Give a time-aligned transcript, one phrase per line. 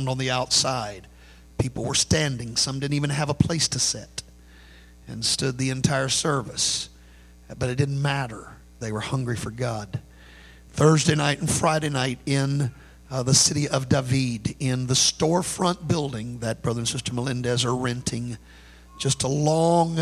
[0.00, 1.06] around on the outside.
[1.58, 2.56] People were standing.
[2.56, 4.22] Some didn't even have a place to sit
[5.06, 6.88] and stood the entire service.
[7.58, 8.56] But it didn't matter.
[8.78, 10.00] They were hungry for God.
[10.70, 12.70] Thursday night and Friday night in
[13.10, 17.74] uh, the city of David, in the storefront building that Brother and Sister Melendez are
[17.74, 18.38] renting,
[18.98, 19.98] just a long,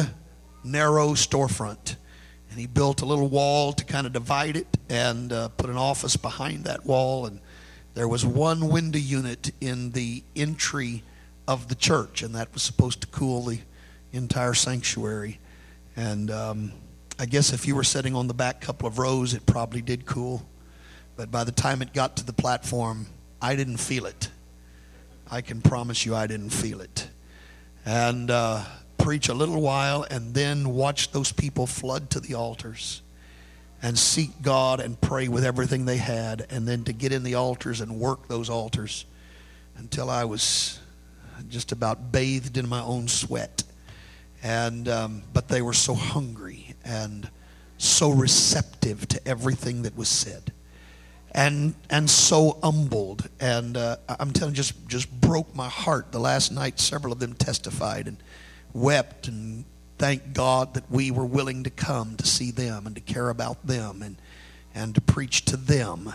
[0.63, 1.97] narrow storefront.
[2.51, 5.77] And he built a little wall to kind of divide it and uh, put an
[5.77, 7.25] office behind that wall.
[7.25, 7.41] And
[7.99, 11.03] there was one window unit in the entry
[11.49, 13.59] of the church, and that was supposed to cool the
[14.13, 15.41] entire sanctuary.
[15.97, 16.73] And um,
[17.19, 20.07] I guess if you were sitting on the back couple of rows, it probably did
[20.07, 20.47] cool.
[21.17, 23.07] But by the time it got to the platform,
[23.43, 24.31] I didn't feel it.
[25.29, 27.09] I can promise you I didn't feel it.
[27.85, 28.63] And uh,
[28.99, 33.03] preach a little while and then watch those people flood to the altars
[33.83, 37.35] and seek God and pray with everything they had, and then to get in the
[37.35, 39.05] altars and work those altars
[39.77, 40.81] until I was
[41.49, 43.63] just about bathed in my own sweat.
[44.43, 47.29] And um, but they were so hungry and
[47.77, 50.53] so receptive to everything that was said,
[51.33, 53.29] and and so humbled.
[53.41, 56.13] And uh, I'm telling you, just just broke my heart.
[56.13, 58.17] The last night, several of them testified and
[58.73, 59.65] wept and
[59.99, 63.67] thanked God that we were willing to come to see them and to care about
[63.67, 64.17] them and
[64.75, 66.13] and to preach to them.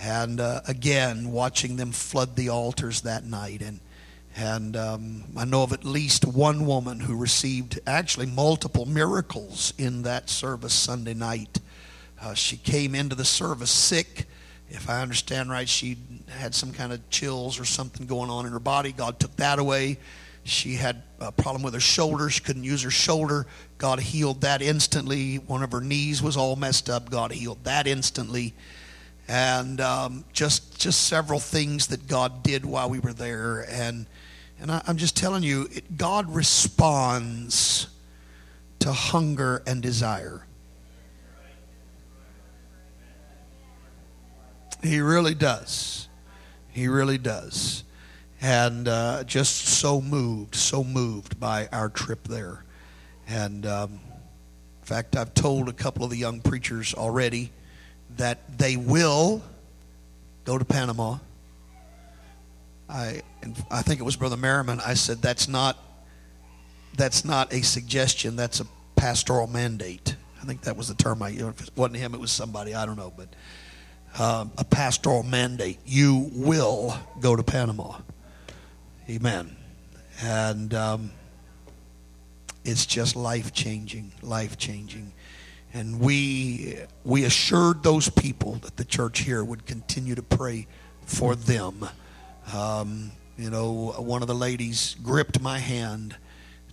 [0.00, 3.80] And uh, again, watching them flood the altars that night and
[4.36, 10.02] and um, I know of at least one woman who received actually multiple miracles in
[10.02, 11.58] that service Sunday night.
[12.20, 14.26] Uh, she came into the service sick.
[14.70, 15.96] If I understand right, she
[16.28, 18.92] had some kind of chills or something going on in her body.
[18.92, 19.98] God took that away.
[20.48, 22.30] She had a problem with her shoulder.
[22.30, 23.46] She couldn't use her shoulder.
[23.76, 25.36] God healed that instantly.
[25.36, 27.10] One of her knees was all messed up.
[27.10, 28.54] God healed that instantly.
[29.28, 33.66] And um, just just several things that God did while we were there.
[33.68, 34.06] And
[34.60, 37.88] and I, am just telling you, it, God responds
[38.80, 40.46] to hunger and desire.
[44.82, 46.08] He really does.
[46.68, 47.84] He really does.
[48.40, 52.64] And uh, just so moved, so moved by our trip there.
[53.26, 54.00] And um,
[54.80, 57.50] in fact, I've told a couple of the young preachers already
[58.16, 59.42] that they will
[60.44, 61.18] go to Panama
[62.88, 63.20] I,
[63.70, 64.80] I think it was Brother Merriman.
[64.84, 65.76] I said that's not
[66.96, 68.34] that's not a suggestion.
[68.34, 68.66] That's a
[68.96, 70.16] pastoral mandate.
[70.42, 71.22] I think that was the term.
[71.22, 72.74] I, know, if it wasn't him, it was somebody.
[72.74, 73.28] I don't know, but
[74.20, 75.78] um, a pastoral mandate.
[75.84, 77.98] You will go to Panama.
[79.08, 79.56] Amen.
[80.22, 81.10] And um,
[82.64, 85.12] it's just life changing, life changing.
[85.72, 90.66] And we we assured those people that the church here would continue to pray
[91.04, 91.88] for them
[92.54, 96.16] um, you know, one of the ladies gripped my hand,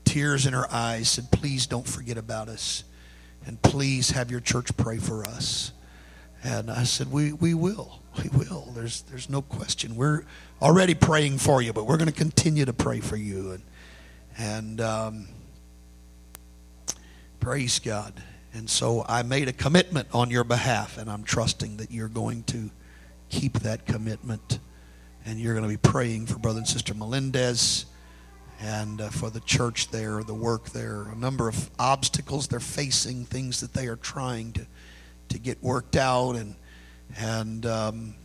[0.03, 2.83] tears in her eyes, said, Please don't forget about us.
[3.45, 5.71] And please have your church pray for us.
[6.43, 8.01] And I said, We, we will.
[8.23, 8.71] We will.
[8.73, 9.95] There's, there's no question.
[9.95, 10.23] We're
[10.61, 13.51] already praying for you, but we're going to continue to pray for you.
[13.51, 13.63] And,
[14.37, 15.27] and um,
[17.39, 18.13] praise God.
[18.53, 22.43] And so I made a commitment on your behalf, and I'm trusting that you're going
[22.43, 22.69] to
[23.29, 24.59] keep that commitment
[25.25, 27.85] and you're going to be praying for Brother and Sister Melendez
[28.61, 33.25] and uh, for the church there, the work there, a number of obstacles they're facing,
[33.25, 34.67] things that they are trying to,
[35.29, 36.35] to get worked out.
[36.35, 36.55] And,
[37.17, 38.15] and um,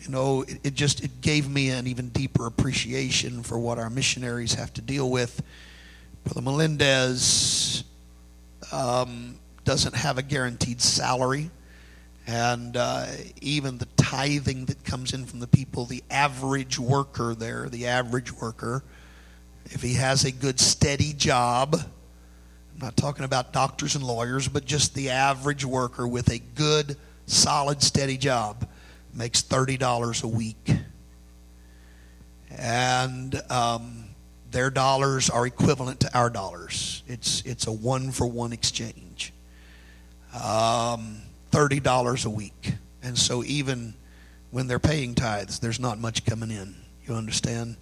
[0.00, 3.90] you know, it, it just it gave me an even deeper appreciation for what our
[3.90, 5.42] missionaries have to deal with.
[6.24, 7.84] Brother Melendez
[8.72, 11.50] um, doesn't have a guaranteed salary
[12.28, 13.06] and uh,
[13.40, 18.30] even the tithing that comes in from the people, the average worker there, the average
[18.34, 18.84] worker,
[19.70, 24.66] if he has a good steady job, I'm not talking about doctors and lawyers, but
[24.66, 28.68] just the average worker with a good, solid, steady job
[29.14, 30.70] makes $30 a week.
[32.50, 34.04] And um,
[34.50, 37.02] their dollars are equivalent to our dollars.
[37.06, 39.32] It's, it's a one for one exchange.
[40.34, 41.22] Um,
[41.52, 42.74] $30 a week.
[43.02, 43.94] And so even
[44.50, 46.74] when they're paying tithes, there's not much coming in.
[47.06, 47.76] You understand?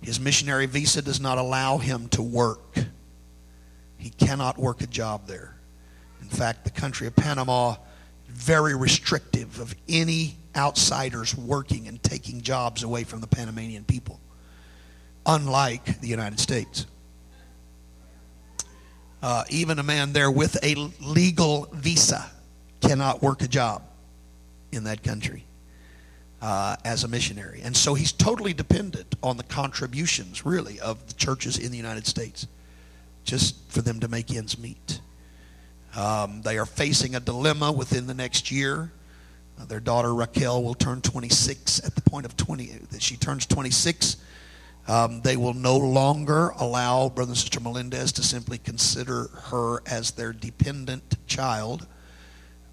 [0.00, 2.78] His missionary visa does not allow him to work.
[3.96, 5.56] He cannot work a job there.
[6.20, 7.76] In fact, the country of Panama
[8.28, 14.20] very restrictive of any outsiders working and taking jobs away from the Panamanian people,
[15.26, 16.86] unlike the United States.
[19.22, 22.30] Uh, even a man there with a legal visa
[22.80, 23.82] cannot work a job
[24.72, 25.44] in that country.
[26.40, 27.60] uh, as a missionary.
[27.62, 32.06] And so he's totally dependent on the contributions, really, of the churches in the United
[32.06, 32.46] States,
[33.24, 35.00] just for them to make ends meet.
[35.96, 38.92] Um, they are facing a dilemma within the next year.
[39.58, 43.46] Uh, their daughter Raquel will turn 26 at the point of 20 that she turns
[43.46, 44.16] 26.
[44.88, 50.12] Um, they will no longer allow Brother and Sister Melendez to simply consider her as
[50.12, 51.86] their dependent child.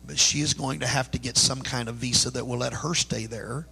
[0.05, 2.73] But she is going to have to get some kind of visa that will let
[2.73, 3.65] her stay there,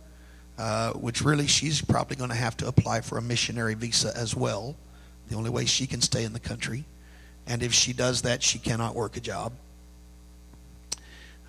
[0.58, 4.36] uh, which really she's probably going to have to apply for a missionary visa as
[4.36, 4.76] well.
[5.28, 6.86] The only way she can stay in the country.
[7.46, 9.54] And if she does that, she cannot work a job.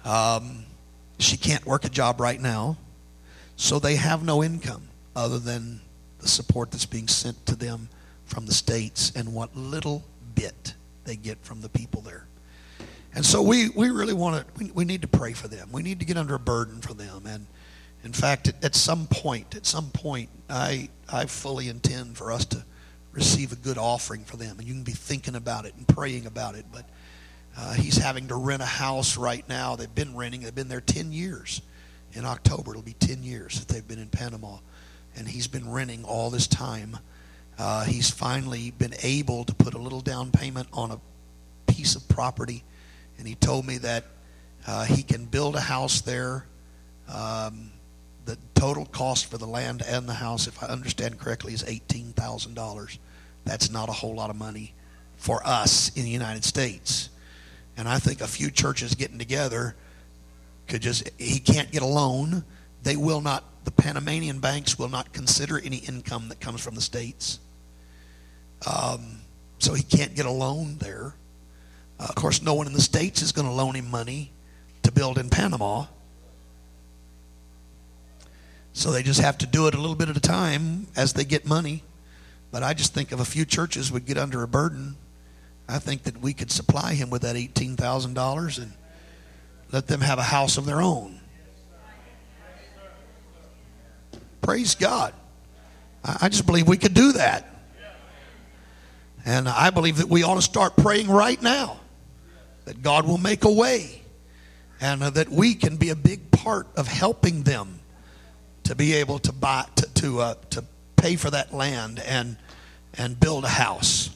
[0.05, 0.65] Um,
[1.23, 2.77] she can't work a job right now.
[3.57, 5.81] So they have no income other than
[6.19, 7.89] the support that's being sent to them
[8.25, 10.03] from the states and what little
[10.35, 10.75] bit
[11.05, 12.27] they get from the people there.
[13.15, 15.69] And so we, we really want to, we, we need to pray for them.
[15.71, 17.27] We need to get under a burden for them.
[17.27, 17.47] And
[18.05, 22.47] in fact, at, at some point, at some point, I, I fully intend for us
[22.47, 22.65] to
[23.13, 24.59] receive a good offering for them.
[24.59, 26.65] And you can be thinking about it and praying about it.
[26.73, 26.87] But
[27.57, 29.77] uh, he's having to rent a house right now.
[29.77, 31.63] They've been renting, they've been there 10 years.
[32.15, 34.59] In October, it'll be 10 years that they've been in Panama.
[35.17, 36.99] And he's been renting all this time.
[37.59, 41.01] Uh, he's finally been able to put a little down payment on a
[41.73, 42.65] piece of property.
[43.19, 44.05] And he told me that
[44.67, 46.47] uh, he can build a house there.
[47.09, 47.71] Um,
[48.25, 52.99] the total cost for the land and the house, if I understand correctly, is $18,000.
[53.45, 54.75] That's not a whole lot of money
[55.17, 57.11] for us in the United States.
[57.77, 59.75] And I think a few churches getting together
[60.69, 62.45] could just, he can't get a loan.
[62.83, 66.81] They will not, the Panamanian banks will not consider any income that comes from the
[66.81, 67.39] States.
[68.67, 69.21] Um,
[69.59, 71.15] so he can't get a loan there.
[71.99, 74.33] Uh, of course, no one in the States is going to loan him money
[74.83, 75.87] to build in Panama.
[78.73, 81.25] So they just have to do it a little bit at a time as they
[81.25, 81.83] get money.
[82.51, 84.97] But I just think if a few churches would get under a burden,
[85.69, 88.73] I think that we could supply him with that $18,000 and
[89.70, 91.20] let them have a house of their own.
[94.41, 95.14] Praise God.
[96.05, 97.49] I just believe we could do that.
[99.25, 101.81] And I believe that we ought to start praying right now
[102.65, 104.03] that God will make a way
[104.81, 107.81] and that we can be a big part of helping them
[108.65, 110.65] to be able to buy to to, uh, to
[110.97, 112.37] pay for that land and
[112.94, 114.11] and build a house.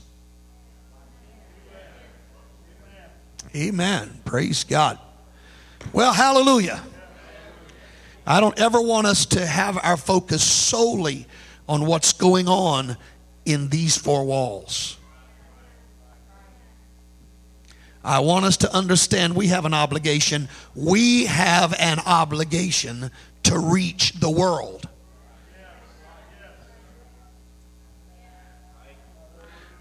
[3.56, 4.20] Amen.
[4.26, 4.98] Praise God.
[5.92, 6.82] Well, hallelujah.
[8.26, 11.26] I don't ever want us to have our focus solely
[11.66, 12.98] on what's going on
[13.46, 14.98] in these four walls.
[18.04, 20.48] I want us to understand we have an obligation.
[20.74, 23.10] We have an obligation
[23.44, 24.86] to reach the world.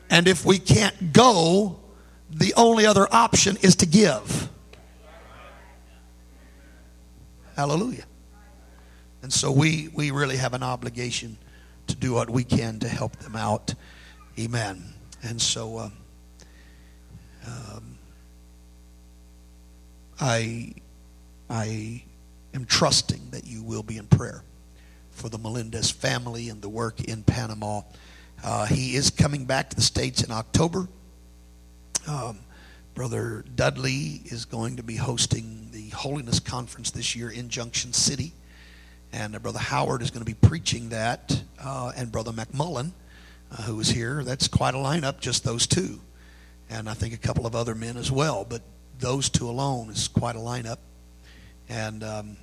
[0.09, 1.79] And if we can't go,
[2.29, 4.49] the only other option is to give.
[7.55, 8.05] Hallelujah.
[9.21, 11.37] And so we, we really have an obligation
[11.87, 13.73] to do what we can to help them out.
[14.37, 14.83] Amen.
[15.23, 15.89] And so uh,
[17.47, 17.97] um,
[20.19, 20.73] I,
[21.49, 22.03] I
[22.53, 24.43] am trusting that you will be in prayer
[25.11, 27.81] for the Melendez family and the work in Panama.
[28.43, 30.87] Uh, he is coming back to the States in October.
[32.07, 32.39] Um,
[32.93, 38.33] Brother Dudley is going to be hosting the Holiness Conference this year in Junction City.
[39.11, 41.41] And uh, Brother Howard is going to be preaching that.
[41.59, 42.91] Uh, and Brother McMullen,
[43.51, 44.23] uh, who is here.
[44.23, 45.99] That's quite a lineup, just those two.
[46.69, 48.45] And I think a couple of other men as well.
[48.47, 48.61] But
[48.99, 50.77] those two alone is quite a lineup.
[51.67, 52.37] And um,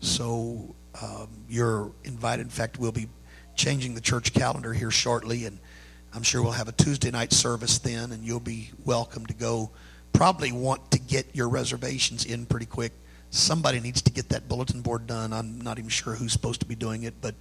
[0.00, 2.42] so um, you're invited.
[2.42, 3.08] In fact, we'll be
[3.56, 5.58] changing the church calendar here shortly, and
[6.12, 9.70] I'm sure we'll have a Tuesday night service then, and you'll be welcome to go.
[10.12, 12.92] Probably want to get your reservations in pretty quick.
[13.30, 15.32] Somebody needs to get that bulletin board done.
[15.32, 17.36] I'm not even sure who's supposed to be doing it, but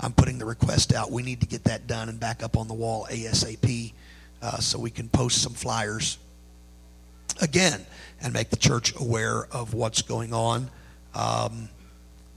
[0.00, 1.10] I'm putting the request out.
[1.10, 3.92] We need to get that done and back up on the wall ASAP
[4.42, 6.18] uh, so we can post some flyers
[7.40, 7.86] again
[8.20, 10.68] and make the church aware of what's going on.
[11.14, 11.70] Um,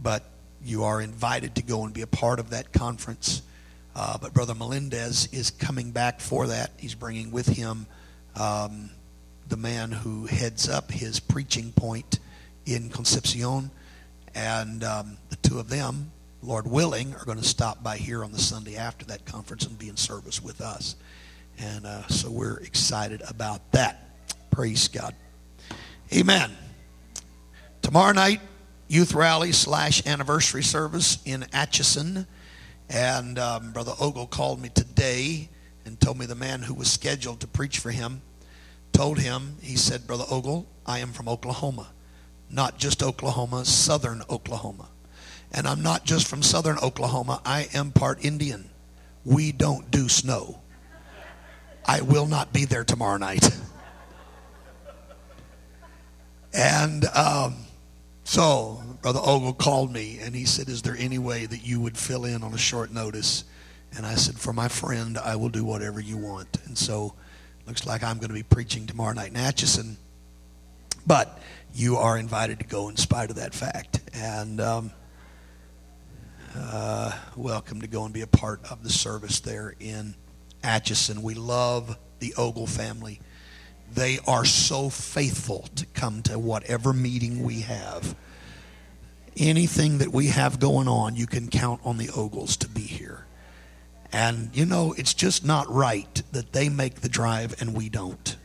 [0.01, 0.23] but
[0.63, 3.41] you are invited to go and be a part of that conference.
[3.95, 6.71] Uh, but Brother Melendez is coming back for that.
[6.77, 7.85] He's bringing with him
[8.35, 8.89] um,
[9.49, 12.19] the man who heads up his preaching point
[12.65, 13.71] in Concepcion.
[14.33, 18.31] And um, the two of them, Lord willing, are going to stop by here on
[18.31, 20.95] the Sunday after that conference and be in service with us.
[21.59, 24.07] And uh, so we're excited about that.
[24.51, 25.13] Praise God.
[26.13, 26.51] Amen.
[27.81, 28.39] Tomorrow night,
[28.87, 32.25] youth rally slash anniversary service in Atchison.
[32.91, 35.49] And um, Brother Ogle called me today
[35.85, 38.21] and told me the man who was scheduled to preach for him
[38.91, 41.87] told him, he said, Brother Ogle, I am from Oklahoma.
[42.49, 44.89] Not just Oklahoma, southern Oklahoma.
[45.53, 48.69] And I'm not just from southern Oklahoma, I am part Indian.
[49.23, 50.59] We don't do snow.
[51.85, 53.49] I will not be there tomorrow night.
[56.53, 57.55] And um,
[58.25, 61.97] so Brother Ogle called me and he said, Is there any way that you would
[61.97, 63.43] fill in on a short notice?
[63.95, 66.57] And I said, For my friend, I will do whatever you want.
[66.65, 67.15] And so
[67.65, 69.97] looks like I'm going to be preaching tomorrow night in Atchison.
[71.07, 71.39] But
[71.73, 74.01] you are invited to go in spite of that fact.
[74.13, 74.91] And um,
[76.55, 80.13] uh, welcome to go and be a part of the service there in
[80.63, 81.23] Atchison.
[81.23, 83.19] We love the Ogle family.
[83.93, 88.15] They are so faithful to come to whatever meeting we have.
[89.37, 93.25] Anything that we have going on, you can count on the Ogles to be here.
[94.11, 98.35] And you know, it's just not right that they make the drive and we don't.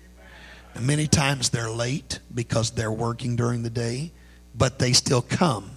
[0.75, 4.13] And many times they're late because they're working during the day,
[4.55, 5.71] but they still come.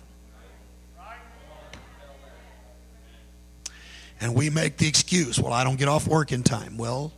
[4.21, 6.77] And we make the excuse, well, I don't get off work in time.
[6.77, 7.13] Well,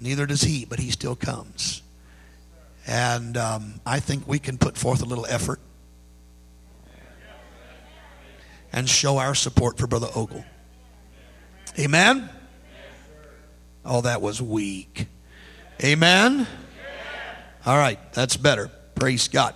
[0.00, 1.82] neither does he, but he still comes.
[2.86, 5.60] And um, I think we can put forth a little effort
[8.72, 10.44] and show our support for Brother Ogle.
[11.78, 12.28] Amen?
[13.84, 15.06] Oh, that was weak.
[15.82, 16.46] Amen?
[17.64, 18.70] All right, that's better.
[18.94, 19.54] Praise God.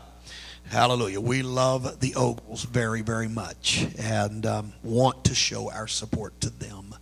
[0.66, 1.20] Hallelujah.
[1.20, 6.50] We love the Ogles very, very much and um, want to show our support to
[6.50, 6.94] them.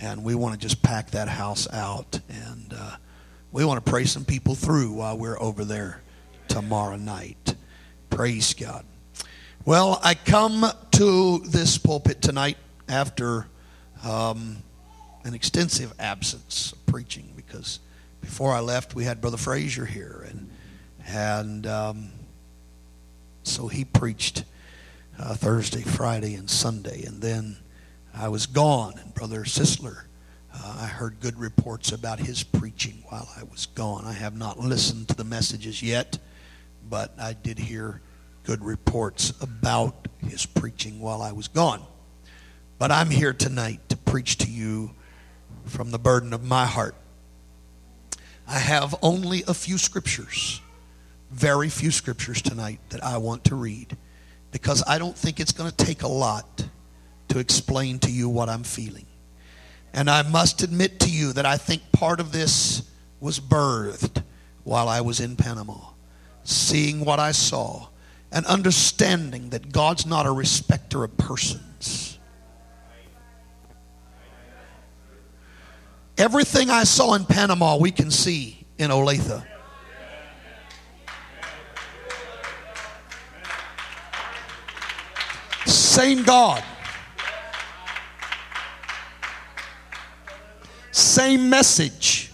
[0.00, 2.20] And we want to just pack that house out.
[2.28, 2.96] And uh,
[3.50, 6.02] we want to pray some people through while we're over there
[6.46, 7.56] tomorrow night.
[8.10, 8.84] Praise God.
[9.68, 12.56] Well, I come to this pulpit tonight
[12.88, 13.48] after
[14.02, 14.62] um,
[15.24, 17.78] an extensive absence of preaching because
[18.22, 20.50] before I left, we had Brother Frazier here, and
[21.06, 22.08] and um,
[23.42, 24.44] so he preached
[25.18, 27.58] uh, Thursday, Friday, and Sunday, and then
[28.14, 30.04] I was gone, and Brother Sisler.
[30.50, 34.06] Uh, I heard good reports about his preaching while I was gone.
[34.06, 36.16] I have not listened to the messages yet,
[36.88, 38.00] but I did hear
[38.44, 41.82] good reports about his preaching while I was gone.
[42.78, 44.92] But I'm here tonight to preach to you
[45.64, 46.94] from the burden of my heart.
[48.46, 50.60] I have only a few scriptures,
[51.30, 53.96] very few scriptures tonight that I want to read
[54.50, 56.64] because I don't think it's going to take a lot
[57.28, 59.06] to explain to you what I'm feeling.
[59.92, 62.82] And I must admit to you that I think part of this
[63.20, 64.22] was birthed
[64.64, 65.78] while I was in Panama,
[66.44, 67.88] seeing what I saw
[68.30, 72.18] and understanding that God's not a respecter of persons.
[76.16, 79.44] Everything I saw in Panama, we can see in Olathe.
[85.64, 86.62] Same God.
[90.90, 92.32] Same message.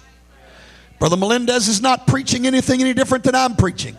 [0.98, 3.96] Brother Melendez is not preaching anything any different than I'm preaching.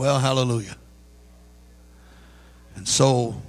[0.00, 0.76] Well, hallelujah.
[2.74, 3.42] And so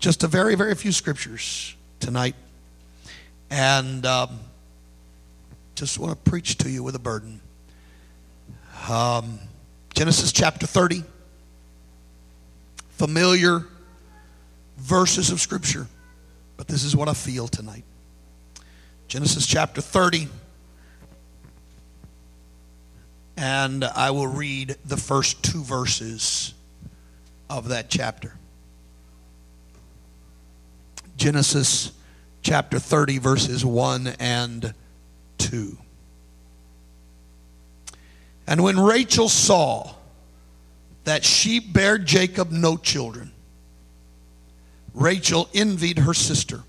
[0.00, 2.34] just a very, very few scriptures tonight.
[3.48, 4.40] And um,
[5.76, 7.40] just want to preach to you with a burden.
[8.88, 9.38] Um,
[9.94, 11.04] Genesis chapter 30.
[12.88, 13.66] Familiar
[14.78, 15.86] verses of Scripture,
[16.56, 17.84] but this is what I feel tonight.
[19.06, 20.26] Genesis chapter 30.
[23.42, 26.52] And I will read the first two verses
[27.48, 28.34] of that chapter.
[31.16, 31.92] Genesis
[32.42, 34.74] chapter 30, verses 1 and
[35.38, 35.78] 2.
[38.46, 39.94] And when Rachel saw
[41.04, 43.32] that she bare Jacob no children,
[44.92, 46.60] Rachel envied her sister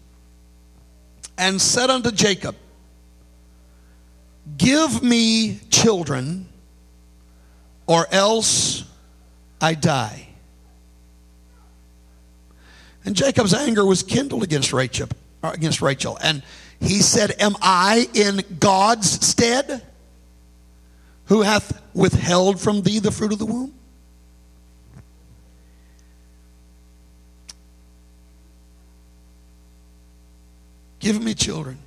[1.37, 2.55] and said unto Jacob,
[4.57, 6.47] Give me children,
[7.91, 8.86] or else
[9.60, 10.29] I die.
[13.03, 15.10] And Jacob's anger was kindled against Rachel,
[15.43, 16.17] uh, against Rachel.
[16.24, 16.41] And
[16.79, 19.83] he said, Am I in God's stead
[21.25, 23.74] who hath withheld from thee the fruit of the womb?
[31.00, 31.77] Give me children,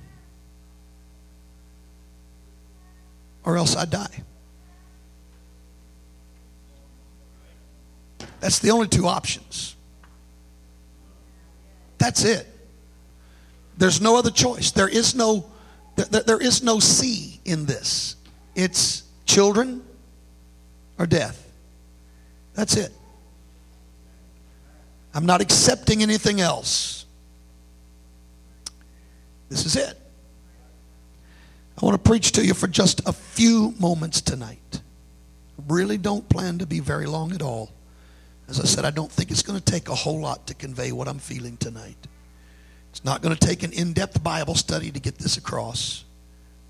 [3.43, 4.23] or else I die.
[8.45, 9.75] That's the only two options.
[11.97, 12.45] That's it.
[13.75, 14.69] There's no other choice.
[14.69, 15.47] There is no
[15.95, 18.17] there, there is no C in this.
[18.53, 19.83] It's children
[20.99, 21.51] or death.
[22.53, 22.91] That's it.
[25.15, 27.07] I'm not accepting anything else.
[29.49, 29.99] This is it.
[31.81, 34.81] I want to preach to you for just a few moments tonight.
[35.67, 37.71] Really don't plan to be very long at all.
[38.47, 40.91] As I said, I don't think it's going to take a whole lot to convey
[40.91, 41.97] what I'm feeling tonight.
[42.91, 46.05] It's not going to take an in depth Bible study to get this across.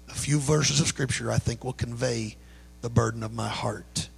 [0.10, 2.38] A few verses of Scripture, I think, will convey
[2.82, 4.10] the burden of my heart.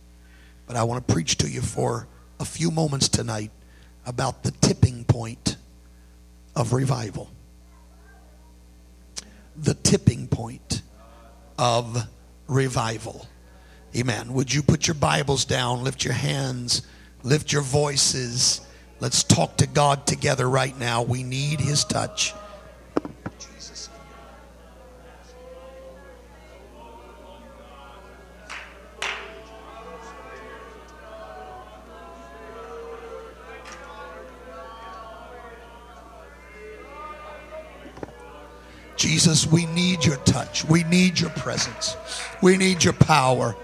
[0.68, 2.08] But I want to preach to you for
[2.40, 3.52] a few moments tonight
[4.06, 5.58] about the tipping point
[6.56, 7.30] of revival.
[9.58, 10.82] The tipping point
[11.58, 12.08] of
[12.48, 13.28] revival.
[13.96, 14.34] Amen.
[14.34, 16.84] Would you put your Bibles down, lift your hands,
[17.28, 18.62] lift your voices?
[19.00, 21.04] Let's talk to God together right now.
[21.04, 22.34] We need His touch.
[38.96, 40.66] Jesus, we need your touch.
[40.66, 41.96] We need your presence.
[42.42, 43.56] We need your power.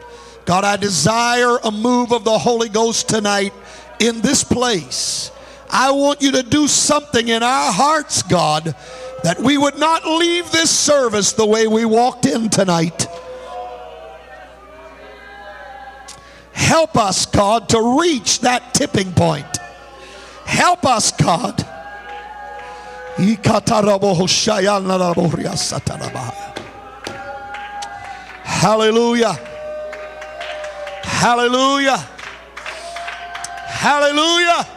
[0.45, 3.53] God, I desire a move of the Holy Ghost tonight
[3.99, 5.31] in this place.
[5.69, 8.75] I want you to do something in our hearts, God,
[9.23, 13.07] that we would not leave this service the way we walked in tonight.
[16.51, 19.57] Help us, God, to reach that tipping point.
[20.45, 21.65] Help us, God.
[28.43, 29.52] Hallelujah.
[31.23, 32.05] Hallelujah.
[33.65, 34.67] Hallelujah.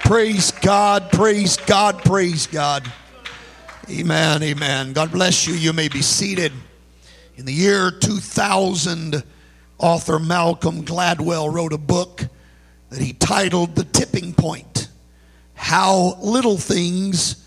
[0.00, 2.90] Praise God, praise God, praise God.
[3.88, 4.92] Amen, amen.
[4.92, 5.54] God bless you.
[5.54, 6.50] You may be seated.
[7.36, 9.22] In the year 2000,
[9.78, 12.22] author Malcolm Gladwell wrote a book
[12.90, 14.88] that he titled The Tipping Point
[15.54, 17.43] How Little Things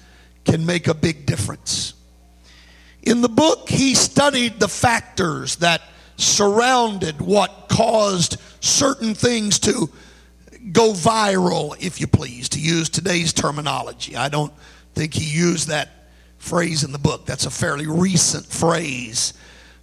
[0.48, 1.94] Can Make a Big Difference.
[3.04, 5.82] In the book, he studied the factors that
[6.18, 9.90] surrounded what caused certain things to
[10.72, 14.16] go viral, if you please, to use today's terminology.
[14.16, 14.52] I don't
[14.96, 15.90] think he used that
[16.38, 17.26] phrase in the book.
[17.26, 19.34] That's a fairly recent phrase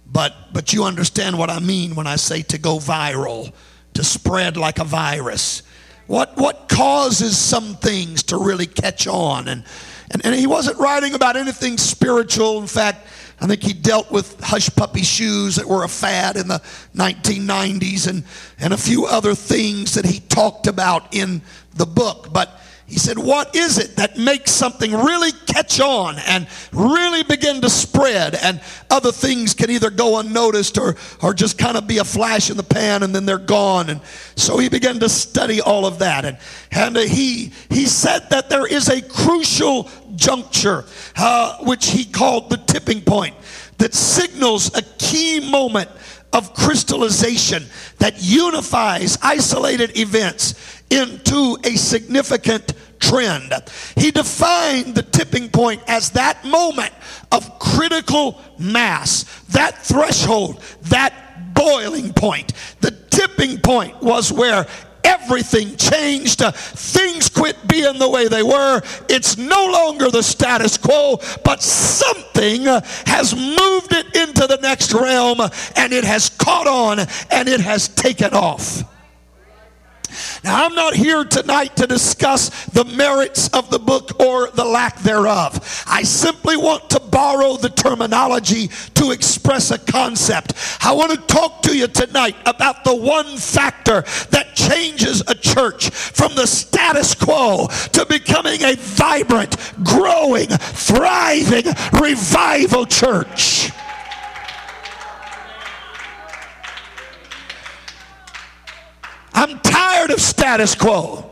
[0.05, 3.51] but, but you understand what I mean when I say to go viral,
[3.93, 5.63] to spread like a virus.
[6.07, 9.47] What, what causes some things to really catch on?
[9.47, 9.63] And,
[10.11, 12.59] and, and he wasn't writing about anything spiritual.
[12.59, 13.07] In fact,
[13.41, 16.61] I think he dealt with hush puppy shoes that were a fad in the
[16.95, 18.23] 1990s and,
[18.59, 21.41] and a few other things that he talked about in
[21.73, 22.31] the book.
[22.31, 27.61] But he said, What is it that makes something really catch on and really begin
[27.61, 28.35] to spread?
[28.35, 32.51] And other things can either go unnoticed or, or just kind of be a flash
[32.51, 33.89] in the pan and then they're gone.
[33.89, 34.01] And
[34.35, 36.25] so he began to study all of that.
[36.25, 36.37] And,
[36.71, 40.85] and he, he said that there is a crucial juncture,
[41.17, 43.35] uh, which he called the tipping point,
[43.79, 45.89] that signals a key moment
[46.33, 47.65] of crystallization
[47.99, 53.53] that unifies isolated events into a significant trend.
[53.95, 56.93] He defined the tipping point as that moment
[57.31, 62.53] of critical mass, that threshold, that boiling point.
[62.81, 64.65] The tipping point was where
[65.03, 66.39] everything changed.
[66.39, 68.81] things quit being the way they were.
[69.07, 72.63] It's no longer the status quo, but something
[73.05, 75.39] has moved it into the next realm
[75.75, 76.99] and it has caught on
[77.31, 78.83] and it has taken off.
[80.43, 84.99] Now, I'm not here tonight to discuss the merits of the book or the lack
[84.99, 85.83] thereof.
[85.87, 90.53] I simply want to borrow the terminology to express a concept.
[90.81, 95.89] I want to talk to you tonight about the one factor that changes a church
[95.89, 101.65] from the status quo to becoming a vibrant, growing, thriving
[101.99, 103.71] revival church.
[109.35, 111.29] I'm tired of status quo.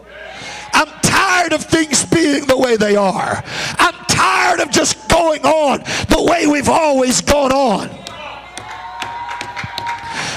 [0.74, 3.44] I'm tired of things being the way they are.
[3.80, 7.90] I'm tired of just going on the way we've always gone on.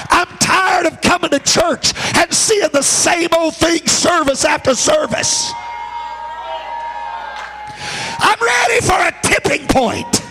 [0.09, 5.51] I'm tired of coming to church and seeing the same old thing service after service.
[8.19, 10.23] I'm ready for a tipping point.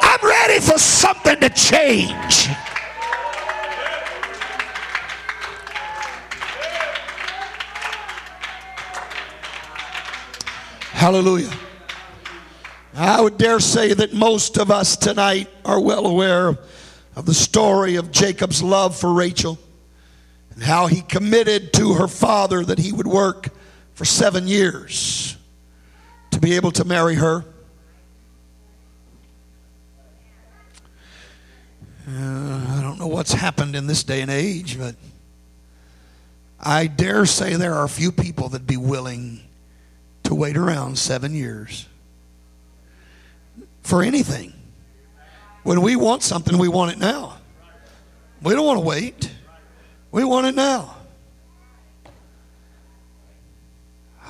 [0.00, 2.48] I'm ready for something to change.
[10.98, 11.52] Hallelujah.
[12.92, 16.58] I would dare say that most of us tonight are well aware
[17.14, 19.60] of the story of Jacob's love for Rachel
[20.52, 23.50] and how he committed to her father that he would work
[23.94, 25.36] for seven years
[26.32, 27.44] to be able to marry her.
[32.08, 34.96] Uh, I don't know what's happened in this day and age, but
[36.58, 39.42] I dare say there are few people that'd be willing
[40.28, 41.86] to wait around seven years
[43.82, 44.52] for anything.
[45.62, 47.38] When we want something, we want it now.
[48.42, 49.32] We don't want to wait.
[50.12, 50.94] We want it now.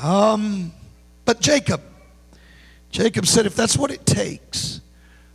[0.00, 0.72] Um,
[1.24, 1.80] but Jacob,
[2.92, 4.80] Jacob said, if that's what it takes,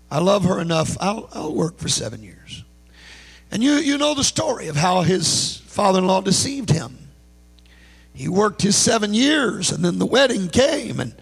[0.10, 2.64] I love her enough, I'll, I'll work for seven years.
[3.52, 7.03] And you, you know the story of how his father in law deceived him.
[8.14, 11.16] He worked his seven years, and then the wedding came, and,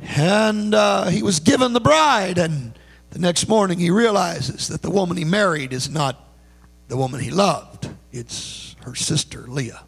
[0.00, 2.38] and uh, he was given the bride.
[2.38, 2.78] And
[3.10, 6.20] the next morning, he realizes that the woman he married is not
[6.88, 9.82] the woman he loved, it's her sister, Leah.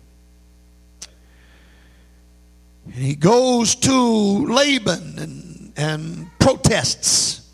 [2.87, 7.51] And he goes to Laban and, and protests.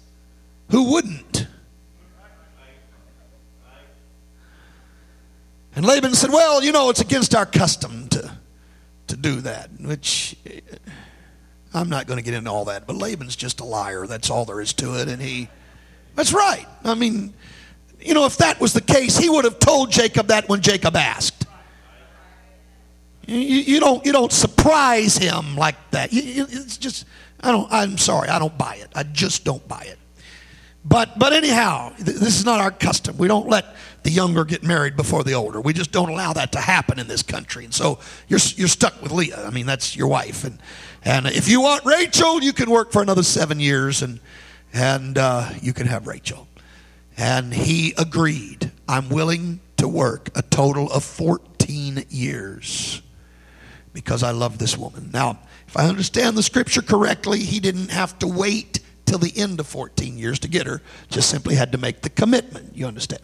[0.71, 1.47] Who wouldn't?
[5.75, 8.32] And Laban said, Well, you know, it's against our custom to,
[9.13, 10.61] to do that, which eh,
[11.75, 14.07] I'm not going to get into all that, but Laban's just a liar.
[14.07, 15.09] That's all there is to it.
[15.09, 15.49] And he,
[16.15, 16.67] that's right.
[16.83, 17.35] I mean,
[18.01, 20.97] you know, if that was the case, he would have told Jacob that when Jacob
[20.97, 21.47] asked.
[23.27, 26.09] You, you don't, you don't surprise him like that.
[26.13, 27.07] It's just,
[27.41, 28.89] I don't, I'm sorry, I don't buy it.
[28.95, 29.99] I just don't buy it.
[30.85, 33.17] But, but anyhow, this is not our custom.
[33.17, 35.61] We don't let the younger get married before the older.
[35.61, 37.65] We just don't allow that to happen in this country.
[37.65, 39.47] And so you're, you're stuck with Leah.
[39.47, 40.45] I mean, that's your wife.
[40.45, 40.59] And,
[41.05, 44.19] and if you want Rachel, you can work for another seven years and,
[44.73, 46.49] and uh, you can have Rachel.
[47.17, 48.73] And he agreed.
[48.89, 53.03] I'm willing to work a total of 14 years
[53.93, 55.11] because I love this woman.
[55.13, 59.61] Now, if I understand the scripture correctly, he didn't have to wait till the end
[59.61, 62.77] of 14 years to get her, just simply had to make the commitment.
[62.77, 63.23] You understand?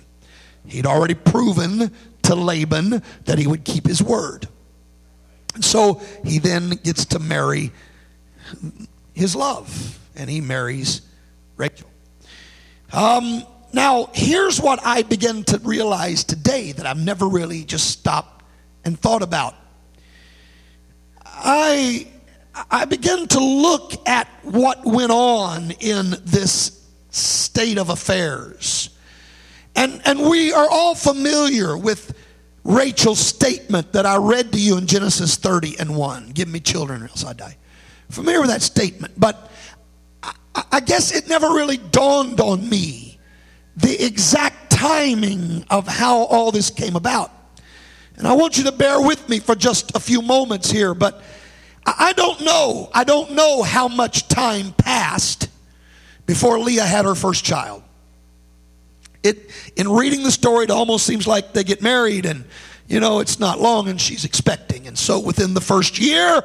[0.67, 4.49] He'd already proven to Laban that he would keep his word.
[5.55, 7.73] And so he then gets to marry
[9.15, 11.03] his love, and he marries
[11.57, 11.89] Rachel.
[12.93, 18.45] Um, now, here's what I begin to realize today that I've never really just stopped
[18.85, 19.55] and thought about.
[21.25, 22.09] I
[22.71, 28.91] I began to look at what went on in this state of affairs.
[29.77, 32.15] And, and we are all familiar with
[32.65, 36.31] Rachel's statement that I read to you in Genesis 30 and 1.
[36.31, 37.57] Give me children or else I die.
[38.11, 39.15] Familiar with that statement.
[39.19, 39.51] But
[40.23, 40.33] I,
[40.73, 43.19] I guess it never really dawned on me
[43.77, 47.31] the exact timing of how all this came about.
[48.17, 51.23] And I want you to bear with me for just a few moments here, but
[51.87, 52.91] I don't know.
[52.93, 55.49] I don't know how much time passed
[56.27, 57.83] before Leah had her first child.
[59.23, 62.45] It, in reading the story, it almost seems like they get married and,
[62.87, 64.87] you know, it's not long and she's expecting.
[64.87, 66.43] And so within the first year,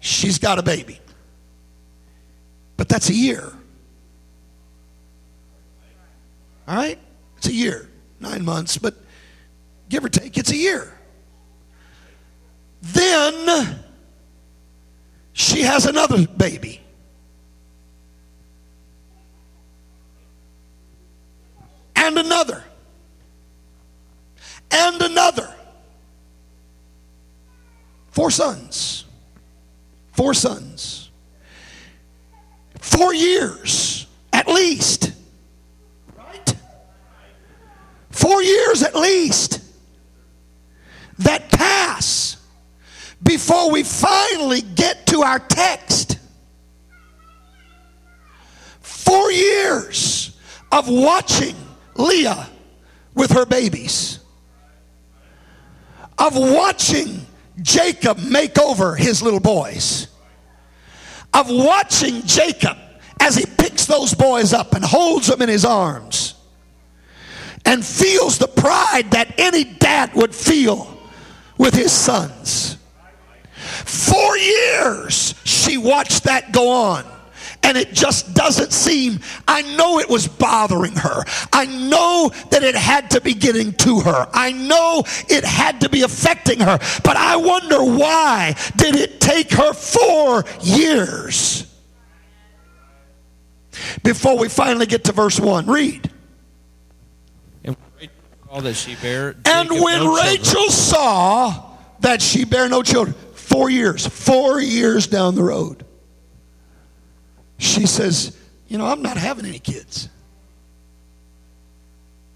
[0.00, 1.00] she's got a baby.
[2.76, 3.52] But that's a year.
[6.66, 6.98] All right?
[7.36, 7.88] It's a year,
[8.20, 8.94] nine months, but
[9.88, 10.92] give or take, it's a year.
[12.82, 13.81] Then
[15.32, 16.80] she has another baby.
[21.96, 22.64] And another.
[24.70, 25.54] And another.
[28.10, 29.04] Four sons.
[30.12, 31.10] Four sons.
[32.80, 35.12] Four years at least.
[36.16, 36.56] Right?
[38.10, 39.60] Four years at least
[41.18, 42.31] that pass
[43.22, 46.18] before we finally get to our text.
[48.80, 50.36] Four years
[50.70, 51.54] of watching
[51.94, 52.48] Leah
[53.14, 54.20] with her babies,
[56.18, 57.26] of watching
[57.60, 60.08] Jacob make over his little boys,
[61.34, 62.76] of watching Jacob
[63.20, 66.34] as he picks those boys up and holds them in his arms
[67.64, 70.98] and feels the pride that any dad would feel
[71.58, 72.78] with his sons.
[73.92, 77.04] Four years she watched that go on.
[77.62, 81.22] and it just doesn't seem, I know it was bothering her.
[81.52, 84.26] I know that it had to be getting to her.
[84.32, 86.78] I know it had to be affecting her.
[87.04, 91.66] But I wonder why did it take her four years
[94.02, 95.66] before we finally get to verse 1?
[95.66, 96.10] Read.
[97.64, 97.76] And
[98.50, 99.36] all that she bare.
[99.44, 100.08] And when.
[100.08, 105.84] Rachel saw that she bare no children, four years, four years down the road,
[107.58, 108.36] she says,
[108.68, 110.08] You know, I'm not having any kids.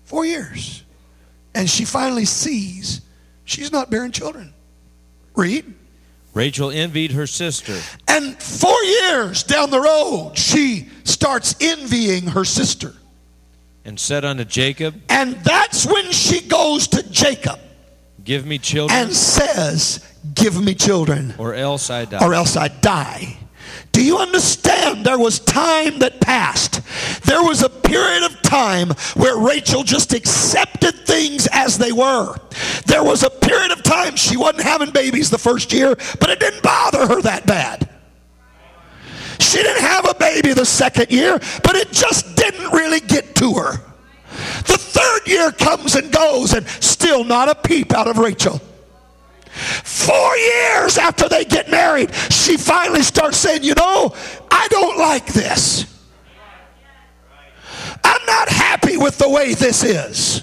[0.04, 0.84] Four years.
[1.54, 3.00] And she finally sees
[3.44, 4.52] she's not bearing children.
[5.34, 5.72] Read.
[6.34, 7.78] Rachel envied her sister.
[8.08, 12.92] And four years down the road, she starts envying her sister.
[13.86, 17.58] and said unto Jacob, And that's when she goes to Jacob
[18.22, 21.34] Give me children, and says, Give me children.
[21.38, 22.24] or else I die.
[22.24, 23.36] or else I die.
[23.92, 25.06] Do you understand?
[25.06, 26.82] There was time that passed.
[27.24, 32.36] There was a period of time where Rachel just accepted things as they were.
[32.84, 36.40] There was a period of time she wasn't having babies the first year, but it
[36.40, 37.88] didn't bother her that bad.
[39.40, 43.54] She didn't have a baby the second year, but it just didn't really get to
[43.54, 43.80] her.
[44.66, 48.60] The third year comes and goes, and still not a peep out of Rachel.
[49.56, 54.14] Four years after they get married, she finally starts saying, You know,
[54.50, 55.86] I don't like this.
[58.04, 60.42] I'm not happy with the way this is.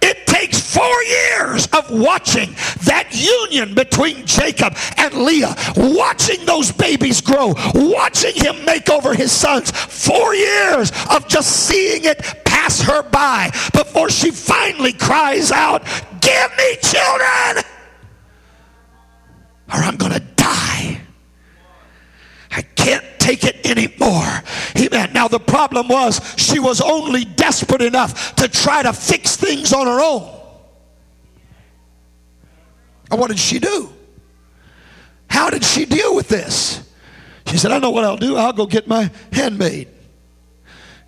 [0.00, 7.20] It takes four years of watching that union between Jacob and Leah, watching those babies
[7.20, 9.70] grow, watching him make over his sons.
[9.70, 15.84] Four years of just seeing it pass her by before she finally cries out,
[16.20, 17.64] Give me children,
[19.72, 21.00] or I'm going to die.
[22.50, 24.42] I can't take it anymore.
[24.76, 25.12] Amen.
[25.14, 29.86] Now, the problem was she was only desperate enough to try to fix things on
[29.86, 30.40] her own.
[33.10, 33.90] And what did she do?
[35.28, 36.86] How did she deal with this?
[37.46, 38.36] She said, I know what I'll do.
[38.36, 39.91] I'll go get my handmaid.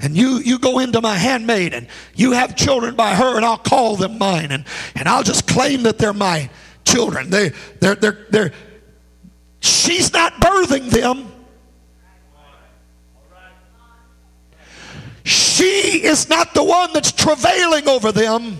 [0.01, 3.57] And you, you go into my handmaid and you have children by her and I'll
[3.57, 6.51] call them mine and, and I'll just claim that they're my
[6.85, 7.31] children.
[7.31, 8.53] They, they're, they're, they're,
[9.61, 11.31] she's not birthing them.
[15.25, 18.59] She is not the one that's travailing over them.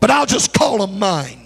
[0.00, 1.41] But I'll just call them mine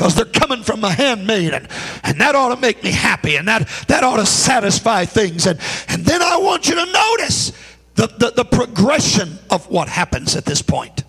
[0.00, 1.68] because they're coming from my handmaid and,
[2.04, 5.46] and that ought to make me happy and that, that ought to satisfy things.
[5.46, 7.52] And, and then i want you to notice
[7.96, 11.04] the, the, the progression of what happens at this point.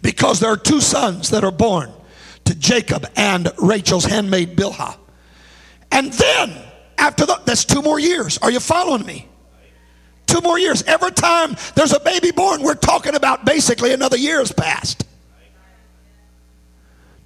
[0.00, 1.90] Because there are two sons that are born
[2.44, 4.96] to jacob and rachel's handmaid bilhah.
[5.90, 6.56] And then
[6.98, 8.38] after the, that's two more years.
[8.38, 9.26] Are you following me?
[10.26, 10.84] Two more years.
[10.84, 15.04] Every time there's a baby born we're talking about basically another year has passed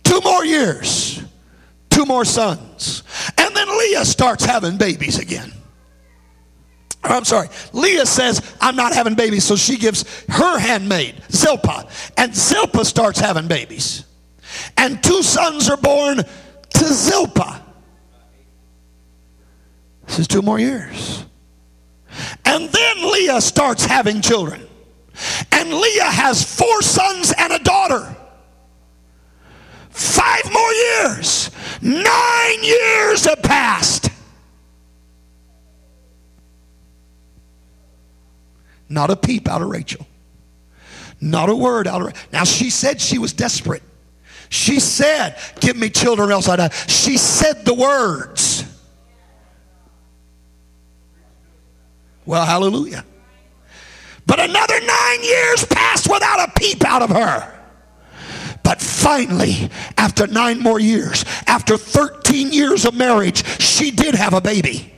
[0.08, 1.22] Two more years,
[1.90, 3.02] two more sons.
[3.36, 5.52] And then Leah starts having babies again.
[7.02, 11.88] I'm sorry, Leah says, I'm not having babies, so she gives her handmaid, Zilpah.
[12.16, 14.06] And Zilpah starts having babies.
[14.78, 17.60] And two sons are born to Zilpah.
[20.06, 21.26] This is two more years.
[22.46, 24.66] And then Leah starts having children.
[25.52, 28.16] And Leah has four sons and a daughter.
[29.98, 31.50] Five more years.
[31.82, 34.10] Nine years have passed.
[38.88, 40.06] Not a peep out of Rachel.
[41.20, 42.22] Not a word out of Rachel.
[42.32, 43.82] Now, she said she was desperate.
[44.50, 46.68] She said, Give me children else I die.
[46.86, 48.64] She said the words.
[52.24, 53.04] Well, hallelujah.
[54.26, 57.57] But another nine years passed without a peep out of her.
[58.68, 64.42] But finally, after nine more years, after 13 years of marriage, she did have a
[64.42, 64.92] baby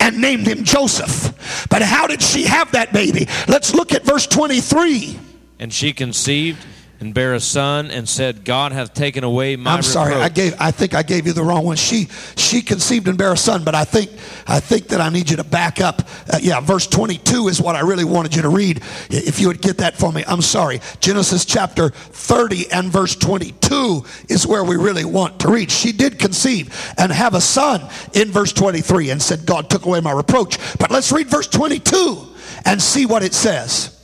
[0.00, 1.68] and named him Joseph.
[1.70, 3.28] But how did she have that baby?
[3.46, 5.20] Let's look at verse 23.
[5.60, 6.66] And she conceived
[7.00, 9.86] and bare a son and said, God hath taken away my reproach.
[9.86, 11.76] I'm sorry, I gave I think I gave you the wrong one.
[11.76, 14.10] She she conceived and bare a son, but I think
[14.46, 16.02] I think that I need you to back up.
[16.30, 18.82] Uh, yeah, verse 22 is what I really wanted you to read.
[19.08, 20.24] If you would get that for me.
[20.28, 20.80] I'm sorry.
[21.00, 25.70] Genesis chapter 30 and verse 22 is where we really want to read.
[25.70, 30.00] She did conceive and have a son in verse 23 and said God took away
[30.00, 30.58] my reproach.
[30.78, 32.26] But let's read verse 22
[32.66, 33.96] and see what it says.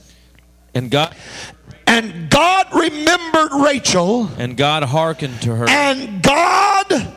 [0.73, 1.15] And God
[1.97, 7.11] And God remembered Rachel and God hearkened to her And God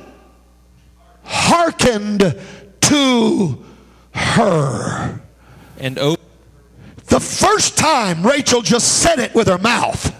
[1.22, 2.34] hearkened
[2.80, 3.64] to
[4.14, 5.20] her.
[5.78, 6.26] and opened
[7.08, 10.16] The first time Rachel just said it with her mouth.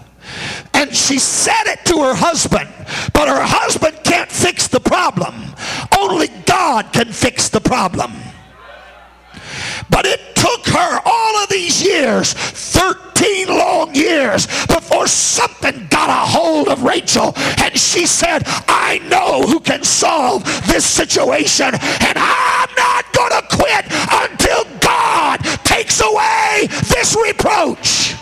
[0.75, 2.69] And she said it to her husband,
[3.13, 5.33] but her husband can't fix the problem.
[5.97, 8.13] Only God can fix the problem.
[9.91, 16.25] But it took her all of these years, 13 long years, before something got a
[16.31, 17.33] hold of Rachel.
[17.61, 21.67] And she said, I know who can solve this situation.
[21.67, 28.15] And I'm not going to quit until God takes away this reproach.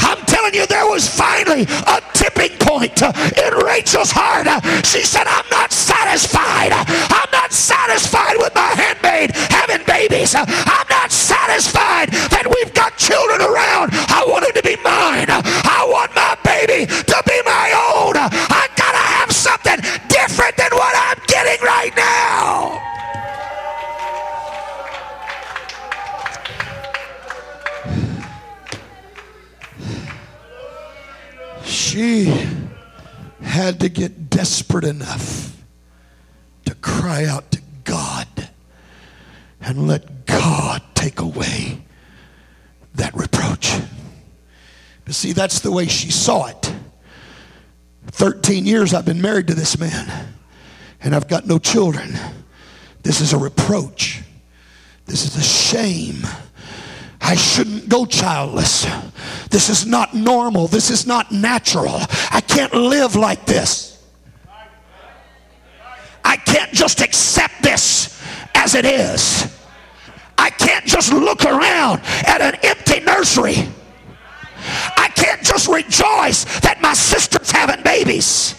[0.00, 4.46] I'm telling you, there was finally a tipping point uh, in Rachel's heart.
[4.46, 6.72] Uh, She said, I'm not satisfied.
[6.72, 10.34] I'm not satisfied with my handmaid having babies.
[10.34, 13.90] Uh, I'm not satisfied that we've got children around.
[14.10, 15.28] I want them to be mine.
[15.30, 18.14] I want my baby to be my own.
[31.90, 32.32] She
[33.42, 35.60] had to get desperate enough
[36.64, 38.28] to cry out to God
[39.60, 41.82] and let God take away
[42.94, 43.76] that reproach.
[45.04, 46.72] But see, that's the way she saw it.
[48.06, 50.28] 13 years I've been married to this man,
[51.00, 52.14] and I've got no children.
[53.02, 54.22] This is a reproach.
[55.06, 56.24] This is a shame.
[57.20, 58.86] I shouldn't go childless.
[59.50, 60.68] This is not normal.
[60.68, 62.00] This is not natural.
[62.30, 64.02] I can't live like this.
[66.24, 68.22] I can't just accept this
[68.54, 69.56] as it is.
[70.38, 73.68] I can't just look around at an empty nursery.
[74.96, 78.54] I can't just rejoice that my sister's having babies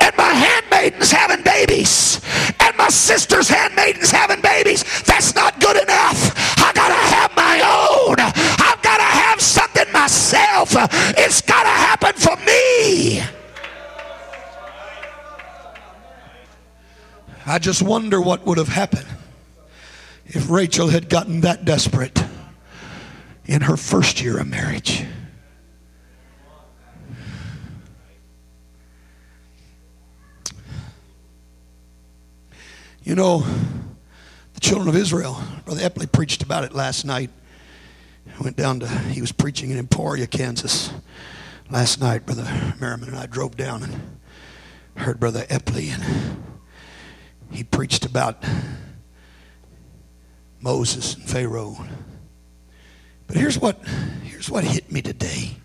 [0.00, 2.20] and my handmaidens having babies
[2.60, 4.84] and my sister's handmaidens having babies.
[5.02, 6.32] That's not good enough.
[6.58, 8.16] I gotta have my own.
[8.18, 10.70] I've gotta have something myself.
[11.18, 13.22] It's gotta happen for me.
[17.46, 19.06] I just wonder what would have happened
[20.26, 22.22] if Rachel had gotten that desperate
[23.46, 25.04] in her first year of marriage.
[33.02, 33.44] You know,
[34.54, 37.30] the children of Israel, Brother Epley preached about it last night.
[38.42, 40.92] Went down to, he was preaching in Emporia, Kansas
[41.70, 42.24] last night.
[42.24, 44.18] Brother Merriman and I drove down and
[44.96, 46.42] heard Brother Epley, and
[47.50, 48.42] he preached about
[50.60, 51.84] Moses and Pharaoh.
[53.26, 53.78] But here's what,
[54.24, 55.56] here's what hit me today.